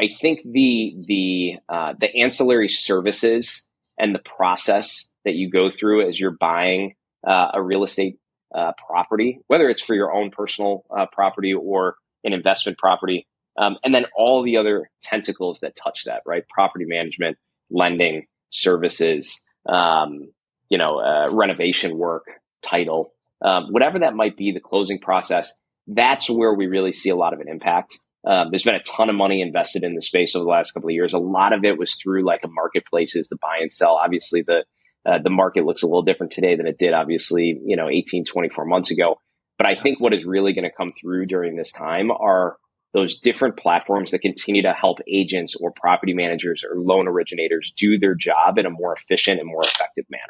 I 0.00 0.08
think 0.08 0.40
the 0.44 0.96
the 1.06 1.54
uh, 1.68 1.94
the 1.98 2.22
ancillary 2.22 2.68
services 2.68 3.66
and 3.98 4.14
the 4.14 4.20
process 4.20 5.06
that 5.28 5.34
you 5.34 5.50
go 5.50 5.68
through 5.70 6.08
as 6.08 6.18
you're 6.18 6.36
buying 6.40 6.94
uh, 7.26 7.48
a 7.52 7.62
real 7.62 7.84
estate 7.84 8.18
uh, 8.54 8.72
property, 8.88 9.40
whether 9.46 9.68
it's 9.68 9.82
for 9.82 9.94
your 9.94 10.10
own 10.10 10.30
personal 10.30 10.84
uh, 10.90 11.04
property 11.12 11.52
or 11.52 11.96
an 12.24 12.32
investment 12.32 12.78
property, 12.78 13.26
um, 13.58 13.76
and 13.84 13.94
then 13.94 14.06
all 14.16 14.42
the 14.42 14.56
other 14.56 14.90
tentacles 15.02 15.60
that 15.60 15.76
touch 15.76 16.04
that, 16.06 16.22
right? 16.24 16.48
Property 16.48 16.86
management, 16.86 17.36
lending, 17.70 18.24
services, 18.50 19.42
um, 19.68 20.32
you 20.70 20.78
know, 20.78 20.98
uh, 20.98 21.28
renovation 21.30 21.98
work, 21.98 22.24
title, 22.62 23.12
um, 23.42 23.66
whatever 23.70 23.98
that 23.98 24.14
might 24.14 24.36
be, 24.36 24.52
the 24.52 24.60
closing 24.60 24.98
process. 24.98 25.52
That's 25.86 26.30
where 26.30 26.54
we 26.54 26.66
really 26.68 26.94
see 26.94 27.10
a 27.10 27.16
lot 27.16 27.34
of 27.34 27.40
an 27.40 27.48
impact. 27.48 28.00
Um, 28.26 28.48
there's 28.50 28.64
been 28.64 28.74
a 28.74 28.82
ton 28.82 29.10
of 29.10 29.16
money 29.16 29.40
invested 29.40 29.84
in 29.84 29.94
the 29.94 30.02
space 30.02 30.34
over 30.34 30.44
the 30.44 30.50
last 30.50 30.72
couple 30.72 30.88
of 30.88 30.94
years. 30.94 31.12
A 31.12 31.18
lot 31.18 31.52
of 31.52 31.64
it 31.64 31.78
was 31.78 31.94
through 31.94 32.24
like 32.24 32.40
a 32.44 32.48
marketplaces, 32.48 33.28
the 33.28 33.36
buy 33.36 33.58
and 33.60 33.72
sell. 33.72 33.94
Obviously, 33.94 34.42
the 34.42 34.64
uh, 35.06 35.18
the 35.22 35.30
market 35.30 35.64
looks 35.64 35.82
a 35.82 35.86
little 35.86 36.02
different 36.02 36.32
today 36.32 36.56
than 36.56 36.66
it 36.66 36.78
did, 36.78 36.92
obviously, 36.92 37.60
you 37.64 37.76
know, 37.76 37.88
18, 37.88 38.24
24 38.24 38.64
months 38.64 38.90
ago. 38.90 39.20
But 39.56 39.66
I 39.66 39.74
think 39.74 40.00
what 40.00 40.14
is 40.14 40.24
really 40.24 40.52
going 40.52 40.64
to 40.64 40.70
come 40.70 40.92
through 40.98 41.26
during 41.26 41.56
this 41.56 41.72
time 41.72 42.10
are 42.10 42.56
those 42.94 43.18
different 43.18 43.56
platforms 43.56 44.12
that 44.12 44.20
continue 44.20 44.62
to 44.62 44.72
help 44.72 44.98
agents 45.06 45.54
or 45.54 45.72
property 45.72 46.14
managers 46.14 46.64
or 46.64 46.78
loan 46.78 47.06
originators 47.06 47.72
do 47.76 47.98
their 47.98 48.14
job 48.14 48.58
in 48.58 48.66
a 48.66 48.70
more 48.70 48.96
efficient 48.96 49.40
and 49.40 49.48
more 49.48 49.62
effective 49.62 50.04
manner. 50.10 50.22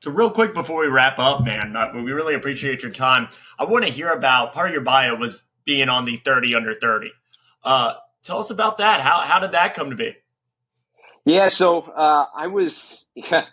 So, 0.00 0.10
real 0.10 0.30
quick 0.30 0.54
before 0.54 0.80
we 0.80 0.86
wrap 0.86 1.18
up, 1.18 1.44
man, 1.44 1.74
uh, 1.76 1.92
we 1.94 2.12
really 2.12 2.34
appreciate 2.34 2.82
your 2.82 2.92
time. 2.92 3.28
I 3.58 3.64
want 3.64 3.84
to 3.84 3.90
hear 3.90 4.10
about 4.10 4.52
part 4.52 4.68
of 4.68 4.72
your 4.72 4.82
bio 4.82 5.16
was 5.16 5.44
being 5.64 5.88
on 5.88 6.04
the 6.04 6.16
30 6.18 6.54
under 6.54 6.74
30. 6.74 7.10
Uh, 7.64 7.94
tell 8.22 8.38
us 8.38 8.50
about 8.50 8.78
that. 8.78 9.00
How, 9.00 9.20
how 9.20 9.40
did 9.40 9.52
that 9.52 9.74
come 9.74 9.90
to 9.90 9.96
be? 9.96 10.14
Yeah, 11.28 11.50
so 11.50 11.82
uh, 11.82 12.24
I 12.34 12.46
was 12.46 13.04
yeah, 13.14 13.44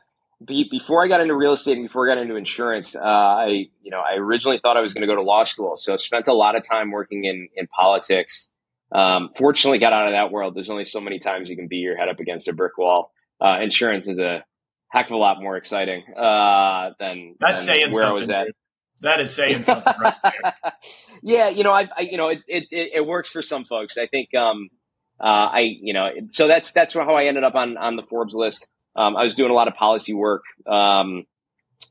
be, 0.46 0.68
before 0.72 1.04
I 1.04 1.10
got 1.10 1.20
into 1.20 1.36
real 1.36 1.54
estate 1.54 1.78
and 1.78 1.88
before 1.88 2.10
I 2.10 2.16
got 2.16 2.22
into 2.22 2.36
insurance. 2.36 2.96
Uh, 2.96 3.00
I 3.02 3.48
you 3.82 3.92
know 3.92 4.00
I 4.00 4.16
originally 4.16 4.60
thought 4.60 4.78
I 4.78 4.82
was 4.82 4.94
going 4.94 5.02
to 5.02 5.08
go 5.08 5.16
to 5.16 5.22
law 5.22 5.44
school, 5.44 5.76
so 5.76 5.94
I 5.94 5.98
spent 5.98 6.28
a 6.28 6.34
lot 6.34 6.56
of 6.56 6.64
time 6.64 6.92
working 6.92 7.26
in 7.26 7.50
in 7.56 7.68
politics. 7.68 8.48
Um, 8.94 9.32
fortunately, 9.36 9.80
got 9.80 9.92
out 9.92 10.08
of 10.08 10.14
that 10.14 10.32
world. 10.32 10.56
There's 10.56 10.70
only 10.70 10.86
so 10.86 11.02
many 11.02 11.20
times 11.20 11.50
you 11.50 11.58
can 11.58 11.68
beat 11.68 11.82
your 11.82 11.98
head 11.98 12.08
up 12.08 12.20
against 12.22 12.48
a 12.48 12.54
brick 12.54 12.78
wall. 12.78 13.12
Uh, 13.42 13.60
insurance 13.62 14.08
is 14.08 14.20
a 14.20 14.46
heck 14.88 15.08
of 15.08 15.12
a 15.12 15.18
lot 15.18 15.42
more 15.42 15.58
exciting 15.58 16.04
uh, 16.16 16.92
than, 17.00 17.36
That's 17.40 17.66
than 17.66 17.92
where 17.92 18.06
I 18.06 18.12
was 18.12 18.30
at. 18.30 18.48
That 19.02 19.20
is 19.20 19.36
saying 19.36 19.64
something 19.64 19.94
right 20.00 20.16
there. 20.24 20.54
yeah, 21.22 21.50
you 21.50 21.66
know, 21.66 21.74
I, 21.74 21.90
I 21.98 22.02
you 22.02 22.16
know, 22.16 22.30
it, 22.30 22.40
it, 22.48 22.68
it 22.72 23.06
works 23.06 23.28
for 23.28 23.42
some 23.42 23.66
folks. 23.66 23.98
I 23.98 24.08
think, 24.08 24.34
um, 24.34 24.70
uh, 25.20 25.50
I, 25.54 25.60
you 25.82 25.94
know, 25.94 26.10
so 26.32 26.48
that's 26.48 26.72
that's 26.74 26.94
how 26.94 27.16
I 27.16 27.26
ended 27.26 27.44
up 27.44 27.56
on 27.56 27.78
on 27.78 27.96
the 27.96 28.04
Forbes 28.04 28.34
list. 28.34 28.68
Um, 28.96 29.16
I 29.16 29.24
was 29.24 29.36
doing 29.36 29.52
a 29.52 29.54
lot 29.54 29.68
of 29.68 29.76
policy 29.76 30.14
work, 30.14 30.44
um, 30.68 31.26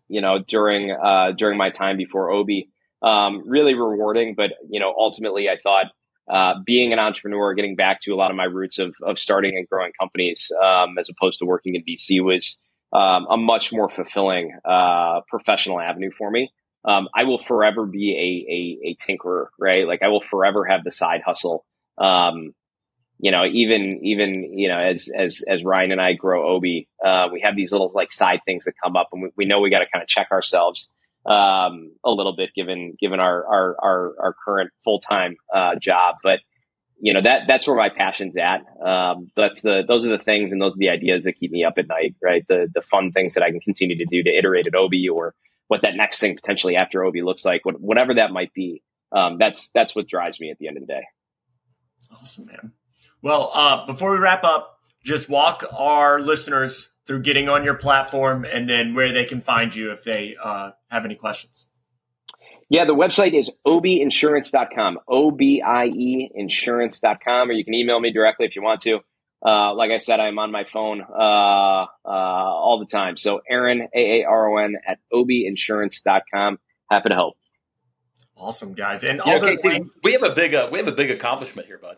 you 0.09 0.21
know, 0.21 0.33
during 0.47 0.91
uh, 0.91 1.33
during 1.37 1.59
my 1.59 1.71
time 1.71 1.97
before 1.97 2.31
Obie. 2.31 2.71
Um, 3.03 3.43
really 3.47 3.75
rewarding, 3.75 4.35
but 4.35 4.55
you 4.69 4.81
know, 4.81 4.95
ultimately, 4.97 5.49
I 5.49 5.59
thought 5.63 5.87
uh, 6.27 6.55
being 6.65 6.95
an 6.95 6.99
entrepreneur, 6.99 7.53
getting 7.53 7.77
back 7.77 8.01
to 8.03 8.13
a 8.13 8.17
lot 8.17 8.31
of 8.31 8.37
my 8.37 8.45
roots 8.45 8.79
of 8.79 8.95
of 9.03 9.19
starting 9.19 9.57
and 9.57 9.69
growing 9.69 9.93
companies, 9.99 10.51
um, 10.63 10.97
as 10.99 11.11
opposed 11.11 11.39
to 11.41 11.45
working 11.45 11.75
in 11.75 11.83
VC, 11.83 12.23
was 12.25 12.59
um, 12.93 13.27
a 13.29 13.37
much 13.37 13.73
more 13.73 13.91
fulfilling 13.91 14.57
uh, 14.65 15.21
professional 15.29 15.81
avenue 15.81 16.11
for 16.17 16.31
me 16.31 16.51
um, 16.85 17.09
I 17.15 17.25
will 17.25 17.39
forever 17.39 17.87
be 17.87 18.13
a, 18.13 18.53
a, 18.53 18.91
a 18.91 18.97
tinkerer, 18.97 19.47
right? 19.59 19.87
Like 19.87 20.03
I 20.03 20.09
will 20.09 20.21
forever 20.21 20.65
have 20.67 20.85
the 20.85 20.91
side 20.91 21.23
hustle. 21.25 21.65
Um, 21.97 22.55
you 23.19 23.31
know, 23.31 23.45
even 23.45 24.01
even 24.03 24.59
you 24.59 24.69
know, 24.69 24.79
as 24.79 25.09
as 25.17 25.43
as 25.49 25.65
Ryan 25.65 25.93
and 25.93 26.01
I 26.01 26.15
grow 26.15 26.55
Obie, 26.55 26.89
uh, 27.05 27.29
we 27.33 27.41
have 27.41 27.57
these 27.57 27.73
little 27.73 27.91
like 27.95 28.13
side 28.13 28.41
things 28.45 28.65
that 28.65 28.75
come 28.83 28.97
up, 28.97 29.09
and 29.13 29.23
we, 29.23 29.29
we 29.37 29.45
know 29.45 29.61
we 29.61 29.71
got 29.71 29.81
to 29.81 29.87
kind 29.93 30.03
of 30.03 30.09
check 30.09 30.29
ourselves 30.33 30.89
um, 31.27 31.93
a 32.05 32.11
little 32.11 32.37
bit 32.37 32.51
given 32.55 32.97
given 33.01 33.21
our 33.21 33.47
our 33.47 33.77
our, 33.83 34.15
our 34.21 34.35
current 34.45 34.71
full 34.83 35.01
time 35.01 35.37
uh, 35.55 35.77
job. 35.81 36.17
But 36.23 36.41
you 37.01 37.13
know 37.13 37.23
that 37.23 37.45
that's 37.47 37.67
where 37.67 37.77
my 37.77 37.89
passion's 37.89 38.37
at. 38.37 38.65
Um, 38.85 39.31
that's 39.37 39.63
the 39.63 39.85
those 39.87 40.05
are 40.05 40.11
the 40.11 40.23
things 40.23 40.53
and 40.53 40.61
those 40.61 40.75
are 40.75 40.81
the 40.81 40.91
ideas 40.91 41.25
that 41.25 41.39
keep 41.39 41.51
me 41.51 41.65
up 41.65 41.75
at 41.79 41.89
night, 41.89 42.15
right? 42.23 42.45
The 42.49 42.71
the 42.75 42.83
fun 42.83 43.13
things 43.13 43.35
that 43.35 43.43
I 43.43 43.51
can 43.51 43.61
continue 43.61 43.99
to 43.99 44.07
do 44.07 44.23
to 44.23 44.31
iterate 44.31 44.67
at 44.67 44.75
Obie 44.75 45.09
or 45.09 45.35
what 45.69 45.83
that 45.83 45.97
next 45.97 46.19
thing 46.19 46.35
potentially 46.35 46.77
after 46.77 47.05
Obie 47.05 47.23
looks 47.23 47.45
like, 47.45 47.65
what, 47.65 47.81
whatever 47.81 48.15
that 48.15 48.33
might 48.33 48.53
be. 48.53 48.83
Um, 49.13 49.39
that's 49.39 49.71
that's 49.71 49.95
what 49.95 50.09
drives 50.09 50.41
me 50.41 50.51
at 50.51 50.59
the 50.59 50.69
end 50.69 50.77
of 50.77 50.83
the 50.83 50.93
day. 50.93 51.05
Awesome, 52.21 52.47
man. 52.47 52.73
Well, 53.25 53.51
uh, 53.55 53.87
before 53.87 54.13
we 54.13 54.19
wrap 54.19 54.45
up, 54.45 54.81
just 55.03 55.31
walk 55.31 55.65
our 55.73 56.21
listeners 56.21 56.91
through 57.07 57.23
getting 57.23 57.49
on 57.49 57.65
your 57.65 57.73
platform 57.73 58.45
and 58.45 58.69
then 58.69 58.95
where 58.95 59.15
they 59.15 59.25
can 59.25 59.41
find 59.41 59.75
you 59.75 59.93
if 59.93 60.05
they 60.05 60.37
uh, 60.45 60.73
have 60.91 61.07
any 61.07 61.15
questions. 61.15 61.65
Yeah, 62.69 62.85
the 62.85 62.95
website 62.95 63.33
is 63.33 63.51
obieinsurance.com, 63.67 64.99
O 65.09 65.31
B 65.31 65.63
I 65.63 65.87
E 65.87 66.31
insurance.com, 66.35 67.49
or 67.49 67.53
you 67.55 67.65
can 67.65 67.75
email 67.75 67.99
me 67.99 68.13
directly 68.13 68.45
if 68.45 68.57
you 68.57 68.63
want 68.63 68.83
to. 68.83 68.99
Uh, 69.43 69.75
like 69.75 69.91
I 69.91 69.99
said, 69.99 70.21
I'm 70.21 70.39
on 70.39 70.53
my 70.53 70.65
phone 70.71 71.01
uh, 71.01 71.15
uh, 71.17 71.87
all 72.05 72.79
the 72.79 72.95
time. 72.95 73.17
So 73.17 73.41
Aaron, 73.49 73.89
A-A-R-O-N, 73.95 74.77
at 74.87 74.99
obieinsurance.com. 75.11 76.59
Happy 76.91 77.09
to 77.09 77.15
help. 77.15 77.39
Awesome, 78.37 78.75
guys. 78.75 79.03
And 79.03 79.23
yeah, 79.25 79.37
okay, 79.37 79.81
we 80.03 80.13
have 80.13 80.23
a 80.25 80.35
big 80.35 80.55
uh, 80.55 80.69
we 80.71 80.79
have 80.79 80.89
a 80.89 80.93
big 80.93 81.11
accomplishment 81.11 81.69
here, 81.69 81.79
bud. 81.79 81.97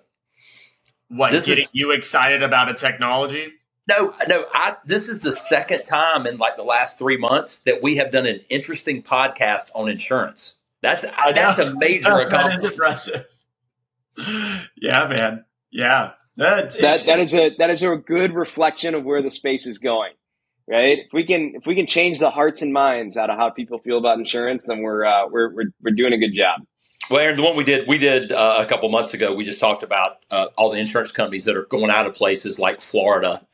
What, 1.08 1.32
this 1.32 1.42
getting 1.42 1.64
is, 1.64 1.70
you 1.72 1.92
excited 1.92 2.42
about 2.42 2.68
a 2.68 2.74
technology? 2.74 3.52
No, 3.88 4.14
no. 4.28 4.44
I 4.52 4.76
this 4.84 5.08
is 5.08 5.20
the 5.20 5.32
second 5.32 5.82
time 5.82 6.26
in 6.26 6.38
like 6.38 6.56
the 6.56 6.64
last 6.64 6.98
three 6.98 7.16
months 7.16 7.62
that 7.64 7.82
we 7.82 7.96
have 7.96 8.10
done 8.10 8.26
an 8.26 8.40
interesting 8.48 9.02
podcast 9.02 9.70
on 9.74 9.88
insurance. 9.88 10.56
That's 10.82 11.02
that's 11.02 11.58
a 11.58 11.74
major 11.76 12.18
accomplishment. 12.18 12.62
that 12.62 12.64
is 12.64 12.70
impressive. 12.70 13.26
Yeah, 14.76 15.06
man. 15.08 15.44
Yeah, 15.70 16.12
that 16.36 16.72
that 16.78 17.20
is 17.20 17.34
a 17.34 17.54
that 17.58 17.70
is 17.70 17.82
a 17.82 17.96
good 17.96 18.34
reflection 18.34 18.94
of 18.94 19.04
where 19.04 19.22
the 19.22 19.30
space 19.30 19.66
is 19.66 19.78
going. 19.78 20.12
Right? 20.68 20.98
If 20.98 21.12
we 21.12 21.24
can 21.24 21.52
if 21.54 21.66
we 21.66 21.76
can 21.76 21.86
change 21.86 22.18
the 22.18 22.30
hearts 22.30 22.60
and 22.60 22.72
minds 22.72 23.16
out 23.16 23.30
of 23.30 23.38
how 23.38 23.50
people 23.50 23.78
feel 23.78 23.98
about 23.98 24.18
insurance, 24.18 24.64
then 24.66 24.82
we're 24.82 25.04
uh, 25.04 25.28
we're, 25.28 25.54
we're 25.54 25.70
we're 25.82 25.94
doing 25.94 26.12
a 26.12 26.18
good 26.18 26.34
job. 26.34 26.60
Well, 27.10 27.20
Aaron, 27.20 27.36
the 27.36 27.42
one 27.42 27.56
we 27.56 27.64
did 27.64 27.88
we 27.88 27.98
did 27.98 28.32
uh, 28.32 28.56
a 28.58 28.66
couple 28.66 28.88
months 28.88 29.14
ago, 29.14 29.34
we 29.34 29.44
just 29.44 29.60
talked 29.60 29.82
about 29.82 30.18
uh, 30.30 30.48
all 30.56 30.70
the 30.70 30.78
insurance 30.78 31.12
companies 31.12 31.44
that 31.44 31.56
are 31.56 31.64
going 31.64 31.90
out 31.90 32.06
of 32.06 32.14
places 32.14 32.58
like 32.58 32.80
Florida 32.80 33.46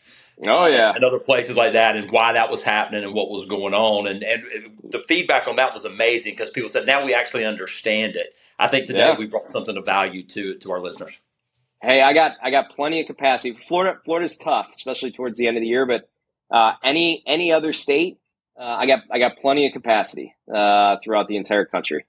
Oh 0.45 0.67
yeah, 0.67 0.93
and 0.95 1.05
other 1.05 1.21
places 1.21 1.57
like 1.57 1.75
that, 1.75 1.97
and 1.97 2.11
why 2.11 2.33
that 2.33 2.51
was 2.51 2.63
happening 2.63 3.05
and 3.05 3.15
what 3.15 3.31
was 3.31 3.45
going 3.45 3.75
on, 3.75 4.09
and 4.09 4.23
and 4.25 4.43
the 4.83 4.99
feedback 4.99 5.47
on 5.47 5.57
that 5.57 5.73
was 5.73 5.85
amazing 5.85 6.33
because 6.33 6.51
people 6.51 6.69
said 6.69 6.87
now 6.87 7.05
we 7.05 7.15
actually 7.15 7.45
understand 7.45 8.17
it. 8.17 8.35
I 8.59 8.67
think 8.67 8.87
today 8.87 9.01
yeah. 9.01 9.19
we 9.19 9.27
brought 9.27 9.47
something 9.47 9.77
of 9.77 9.85
value 9.85 10.25
to 10.29 10.57
to 10.57 10.73
our 10.73 10.81
listeners. 10.81 11.21
Hey, 11.81 12.01
I 12.01 12.13
got 12.13 12.33
I 12.43 12.51
got 12.51 12.75
plenty 12.75 13.01
of 13.01 13.07
capacity. 13.07 13.57
Florida 13.69 14.01
Florida's 14.05 14.37
tough, 14.37 14.69
especially 14.75 15.13
towards 15.13 15.39
the 15.39 15.47
end 15.47 15.57
of 15.57 15.61
the 15.61 15.69
year, 15.69 15.87
but 15.87 16.09
uh, 16.51 16.73
any 16.83 17.23
any 17.25 17.53
other 17.53 17.73
state, 17.73 18.19
uh, 18.59 18.65
I 18.65 18.87
got 18.87 19.01
I 19.13 19.21
got 19.21 19.37
plenty 19.41 19.69
of 19.69 19.73
capacity 19.73 20.35
uh, 20.53 20.97
throughout 21.05 21.29
the 21.29 21.37
entire 21.37 21.67
country. 21.67 22.05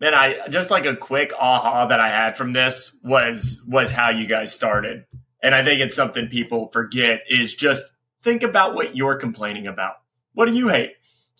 Man, 0.00 0.14
I 0.14 0.48
just 0.48 0.70
like 0.70 0.86
a 0.86 0.96
quick 0.96 1.32
aha 1.38 1.86
that 1.86 2.00
I 2.00 2.08
had 2.08 2.36
from 2.36 2.52
this 2.52 2.96
was 3.02 3.60
was 3.66 3.90
how 3.90 4.10
you 4.10 4.26
guys 4.26 4.54
started. 4.54 5.04
And 5.42 5.54
I 5.54 5.64
think 5.64 5.80
it's 5.80 5.96
something 5.96 6.28
people 6.28 6.68
forget 6.68 7.22
is 7.28 7.54
just 7.54 7.84
think 8.22 8.42
about 8.42 8.74
what 8.74 8.96
you're 8.96 9.16
complaining 9.16 9.66
about. 9.66 9.94
What 10.34 10.46
do 10.46 10.54
you 10.54 10.68
hate? 10.68 10.92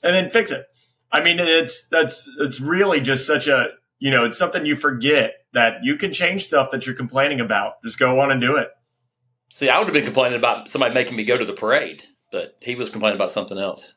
And 0.03 0.15
then 0.15 0.31
fix 0.31 0.51
it. 0.51 0.67
I 1.13 1.23
mean, 1.23 1.39
it's, 1.39 1.89
that's, 1.89 2.29
it's 2.39 2.61
really 2.61 3.01
just 3.01 3.27
such 3.27 3.49
a, 3.49 3.69
you 3.99 4.11
know, 4.11 4.25
it's 4.25 4.39
something 4.39 4.65
you 4.65 4.77
forget 4.77 5.35
that 5.53 5.79
you 5.83 5.97
can 5.97 6.13
change 6.13 6.47
stuff 6.47 6.71
that 6.71 6.87
you're 6.87 6.95
complaining 6.95 7.41
about. 7.41 7.83
Just 7.85 7.99
go 7.99 8.21
on 8.21 8.31
and 8.31 8.41
do 8.41 8.57
it. 8.57 8.69
See, 9.51 9.69
I 9.69 9.79
would 9.79 9.89
have 9.89 9.95
been 9.95 10.05
complaining 10.05 10.39
about 10.39 10.69
somebody 10.69 10.95
making 10.95 11.17
me 11.17 11.25
go 11.25 11.37
to 11.37 11.45
the 11.45 11.53
parade, 11.53 12.05
but 12.31 12.57
he 12.63 12.77
was 12.77 12.89
complaining 12.89 13.17
about 13.17 13.33
something 13.33 13.59
else. 13.59 13.95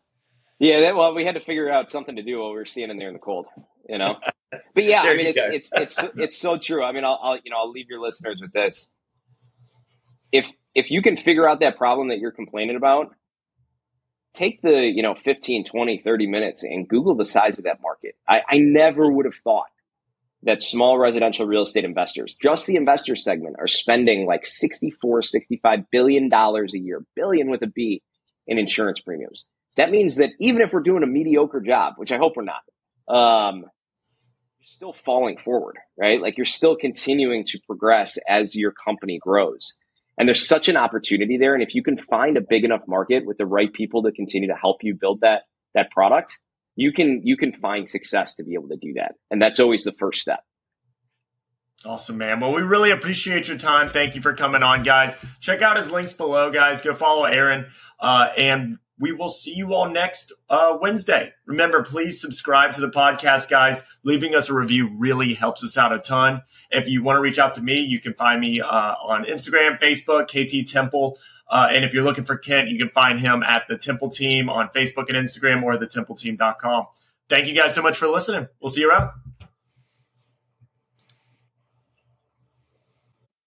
Yeah, 0.60 0.82
that, 0.82 0.96
well, 0.96 1.14
we 1.14 1.26
had 1.26 1.36
to 1.36 1.42
figure 1.42 1.70
out 1.70 1.92
something 1.92 2.16
to 2.16 2.24
do 2.24 2.40
while 2.40 2.50
we 2.50 2.56
were 2.56 2.66
standing 2.66 2.98
there 2.98 3.08
in 3.08 3.14
the 3.14 3.20
cold, 3.20 3.46
you 3.88 3.98
know. 3.98 4.18
But 4.74 4.84
yeah, 4.84 5.02
I 5.06 5.16
mean, 5.16 5.28
it's, 5.28 5.40
it's, 5.40 5.70
it's 5.74 6.04
it's 6.16 6.38
so 6.38 6.58
true. 6.58 6.84
I 6.84 6.92
mean, 6.92 7.06
I'll, 7.06 7.20
I'll 7.22 7.38
you 7.44 7.52
know 7.52 7.58
I'll 7.58 7.72
leave 7.72 7.90
your 7.90 8.02
listeners 8.02 8.40
with 8.42 8.54
this. 8.54 8.90
If 10.32 10.48
if 10.76 10.92
you 10.92 11.02
can 11.02 11.18
figure 11.18 11.48
out 11.48 11.60
that 11.62 11.78
problem 11.78 12.10
that 12.10 12.20
you're 12.20 12.32
complaining 12.32 12.76
about 12.76 13.14
take 14.34 14.62
the 14.62 14.92
you 14.94 15.04
know 15.04 15.16
15 15.16 15.66
20 15.66 16.00
30 16.00 16.28
minutes 16.28 16.64
and 16.64 16.88
google 16.88 17.16
the 17.16 17.26
size 17.26 17.58
of 17.58 17.66
that 17.66 17.82
market. 17.82 18.16
I, 18.28 18.42
I 18.48 18.58
never 18.58 19.10
would 19.10 19.26
have 19.26 19.36
thought 19.44 19.68
that 20.44 20.62
small 20.62 20.98
residential 20.98 21.46
real 21.46 21.62
estate 21.62 21.86
investors 21.86 22.36
just 22.42 22.66
the 22.68 22.76
investor 22.76 23.16
segment 23.16 23.56
are 23.60 23.68
spending 23.68 24.26
like 24.26 24.46
64 24.46 25.22
65 25.22 25.80
billion 25.92 26.30
dollars 26.30 26.74
a 26.74 26.80
year 26.80 27.04
billion 27.16 27.50
with 27.50 27.62
a 27.62 27.68
b 27.68 28.02
in 28.48 28.58
insurance 28.58 29.00
premiums. 29.00 29.46
That 29.78 29.90
means 29.90 30.16
that 30.16 30.30
even 30.40 30.62
if 30.62 30.74
we're 30.74 30.82
doing 30.82 31.04
a 31.04 31.08
mediocre 31.08 31.62
job 31.62 31.94
which 31.98 32.12
i 32.12 32.18
hope 32.18 32.34
we're 32.36 32.44
not 32.44 32.64
um, 33.08 33.66
still 34.66 34.94
falling 34.94 35.38
forward 35.38 35.78
right 35.98 36.22
like 36.22 36.38
you're 36.38 36.46
still 36.46 36.76
continuing 36.76 37.44
to 37.44 37.60
progress 37.68 38.18
as 38.28 38.56
your 38.56 38.72
company 38.72 39.20
grows 39.22 39.74
and 40.18 40.28
there's 40.28 40.48
such 40.48 40.70
an 40.70 40.78
opportunity 40.78 41.38
there. 41.38 41.54
And 41.54 41.64
if 41.64 41.74
you 41.74 41.84
can 41.84 41.98
find 41.98 42.38
a 42.38 42.42
big 42.42 42.64
enough 42.64 42.82
market 42.88 43.26
with 43.26 43.38
the 43.38 43.46
right 43.46 43.72
people 43.72 44.04
to 44.04 44.12
continue 44.12 44.50
to 44.50 44.56
help 44.56 44.78
you 44.84 44.96
build 44.96 45.22
that 45.22 45.44
that 45.74 45.90
product, 45.92 46.40
you 46.76 46.92
can 46.94 47.22
you 47.24 47.38
can 47.38 47.54
find 47.54 47.90
success 47.90 48.36
to 48.36 48.44
be 48.44 48.54
able 48.54 48.70
to 48.70 48.78
do 48.78 48.94
that. 48.94 49.16
And 49.32 49.42
that's 49.42 49.60
always 49.60 49.84
the 49.84 49.94
first 49.94 50.22
step. 50.22 50.42
Awesome, 51.86 52.18
man. 52.18 52.40
Well, 52.40 52.54
we 52.54 52.62
really 52.62 52.92
appreciate 52.92 53.50
your 53.50 53.58
time. 53.58 53.90
Thank 53.90 54.16
you 54.16 54.22
for 54.22 54.34
coming 54.34 54.64
on, 54.64 54.84
guys. 54.84 55.18
Check 55.42 55.62
out 55.62 55.76
his 55.76 55.92
links 55.92 56.14
below, 56.14 56.50
guys. 56.50 56.82
Go 56.82 56.94
follow 56.94 57.26
Aaron. 57.26 57.66
Uh, 58.00 58.30
and 58.38 58.78
we 59.00 59.12
will 59.12 59.30
see 59.30 59.54
you 59.54 59.74
all 59.74 59.90
next 59.90 60.32
uh, 60.50 60.78
Wednesday. 60.80 61.34
Remember, 61.46 61.84
please 61.84 62.22
subscribe 62.22 62.74
to 62.74 62.82
the 62.82 62.90
podcast, 62.90 63.50
guys. 63.50 63.84
Leaving 64.04 64.36
us 64.36 64.50
a 64.50 64.54
review 64.54 64.90
really 64.98 65.34
helps 65.34 65.64
us 65.64 65.78
out 65.78 65.92
a 65.92 66.00
ton. 66.00 66.42
If 66.70 66.88
you 66.88 67.04
want 67.04 67.18
to 67.18 67.22
reach 67.22 67.40
out 67.40 67.54
to 67.54 67.62
me, 67.62 67.80
you 67.80 68.00
can 68.00 68.14
find 68.14 68.40
me 68.40 68.62
uh, 68.62 68.68
on 68.68 69.26
Instagram, 69.26 69.80
Facebook, 69.80 70.28
KT 70.28 70.70
Temple. 70.70 71.18
Uh, 71.50 71.68
and 71.72 71.84
if 71.84 71.94
you're 71.94 72.04
looking 72.04 72.24
for 72.24 72.38
Kent, 72.38 72.70
you 72.70 72.78
can 72.78 72.90
find 72.90 73.20
him 73.20 73.44
at 73.44 73.64
the 73.68 73.78
Temple 73.78 74.10
Team 74.10 74.50
on 74.50 74.70
Facebook 74.70 75.10
and 75.10 75.18
Instagram 75.18 75.64
or 75.64 75.78
thetempleteam.com. 75.78 76.86
Thank 77.30 77.48
you 77.48 77.56
guys 77.56 77.74
so 77.74 77.82
much 77.82 77.98
for 77.98 78.08
listening. 78.08 78.48
We'll 78.62 78.72
see 78.72 78.82
you 78.82 78.90
around. 78.90 79.23